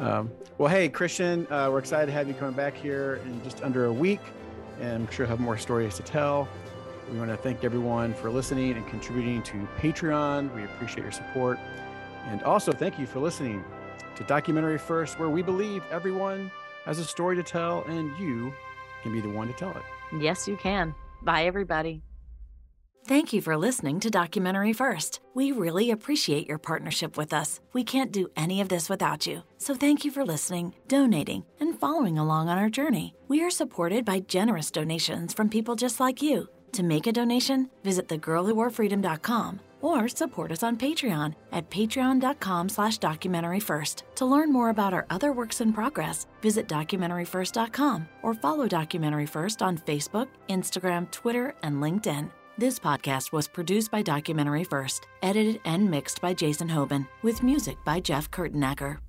[0.00, 3.62] Um, well, hey, Christian, uh, we're excited to have you coming back here in just
[3.62, 4.18] under a week,
[4.80, 6.48] and I'm sure have more stories to tell.
[7.12, 10.52] We want to thank everyone for listening and contributing to Patreon.
[10.56, 11.60] We appreciate your support.
[12.26, 13.62] And also, thank you for listening
[14.16, 16.50] to Documentary First, where we believe everyone
[16.86, 18.52] has a story to tell, and you
[19.02, 19.82] can be the one to tell it.
[20.18, 20.94] Yes, you can.
[21.22, 22.02] Bye, everybody.
[23.06, 25.20] Thank you for listening to Documentary First.
[25.32, 27.60] We really appreciate your partnership with us.
[27.72, 29.42] We can't do any of this without you.
[29.58, 33.14] So thank you for listening, donating, and following along on our journey.
[33.28, 36.48] We are supported by generous donations from people just like you.
[36.72, 43.60] To make a donation, visit thegirlwhoworefreedom.com or support us on Patreon at patreon.com slash documentary
[43.60, 44.04] first.
[44.16, 49.62] To learn more about our other works in progress, visit documentaryfirst.com or follow Documentary First
[49.62, 52.30] on Facebook, Instagram, Twitter, and LinkedIn.
[52.58, 57.76] This podcast was produced by Documentary First, edited and mixed by Jason Hoban, with music
[57.84, 59.05] by Jeff Kurtenacker.